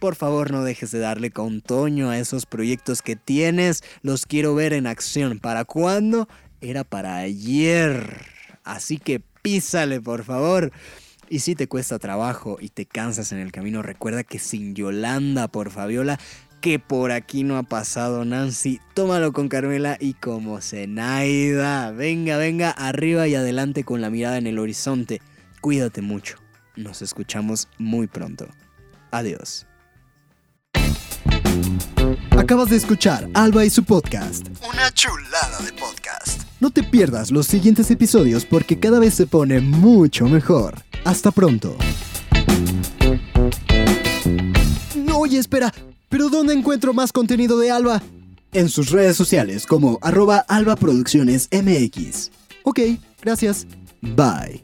Por 0.00 0.16
favor, 0.16 0.50
no 0.50 0.64
dejes 0.64 0.90
de 0.90 0.98
darle 0.98 1.30
contoño 1.30 2.10
a 2.10 2.18
esos 2.18 2.46
proyectos 2.46 3.00
que 3.00 3.14
tienes. 3.14 3.84
Los 4.02 4.26
quiero 4.26 4.56
ver 4.56 4.72
en 4.72 4.88
acción. 4.88 5.38
¿Para 5.38 5.64
cuándo? 5.64 6.28
Era 6.60 6.82
para 6.82 7.18
ayer. 7.18 8.26
Así 8.64 8.98
que 8.98 9.20
písale, 9.42 10.00
por 10.00 10.24
favor. 10.24 10.72
Y 11.28 11.40
si 11.40 11.54
te 11.54 11.68
cuesta 11.68 11.98
trabajo 11.98 12.58
y 12.60 12.68
te 12.68 12.86
cansas 12.86 13.32
en 13.32 13.38
el 13.38 13.52
camino, 13.52 13.82
recuerda 13.82 14.24
que 14.24 14.38
sin 14.38 14.74
Yolanda 14.74 15.48
por 15.48 15.70
Fabiola 15.70 16.18
que 16.64 16.78
por 16.78 17.12
aquí 17.12 17.44
no 17.44 17.58
ha 17.58 17.62
pasado 17.62 18.24
Nancy. 18.24 18.80
Tómalo 18.94 19.34
con 19.34 19.50
Carmela 19.50 19.98
y 20.00 20.14
como 20.14 20.62
Zenaida. 20.62 21.90
Venga, 21.90 22.38
venga, 22.38 22.70
arriba 22.70 23.28
y 23.28 23.34
adelante 23.34 23.84
con 23.84 24.00
la 24.00 24.08
mirada 24.08 24.38
en 24.38 24.46
el 24.46 24.58
horizonte. 24.58 25.20
Cuídate 25.60 26.00
mucho. 26.00 26.38
Nos 26.74 27.02
escuchamos 27.02 27.68
muy 27.76 28.06
pronto. 28.06 28.48
Adiós. 29.10 29.66
Acabas 32.30 32.70
de 32.70 32.76
escuchar 32.76 33.28
Alba 33.34 33.66
y 33.66 33.68
su 33.68 33.84
podcast. 33.84 34.48
Una 34.66 34.90
chulada 34.90 35.58
de 35.66 35.72
podcast. 35.74 36.44
No 36.60 36.70
te 36.70 36.82
pierdas 36.82 37.30
los 37.30 37.46
siguientes 37.46 37.90
episodios 37.90 38.46
porque 38.46 38.80
cada 38.80 39.00
vez 39.00 39.12
se 39.12 39.26
pone 39.26 39.60
mucho 39.60 40.28
mejor. 40.28 40.82
Hasta 41.04 41.30
pronto. 41.30 41.76
No, 44.96 45.18
oye, 45.18 45.38
espera. 45.38 45.70
¿Pero 46.14 46.28
dónde 46.28 46.54
encuentro 46.54 46.94
más 46.94 47.10
contenido 47.10 47.58
de 47.58 47.72
Alba? 47.72 48.00
En 48.52 48.68
sus 48.68 48.90
redes 48.90 49.16
sociales 49.16 49.66
como 49.66 49.98
arroba 50.00 50.44
Alba 50.46 50.76
Producciones 50.76 51.48
MX. 51.50 52.30
Ok, 52.62 52.78
gracias. 53.20 53.66
Bye. 54.00 54.63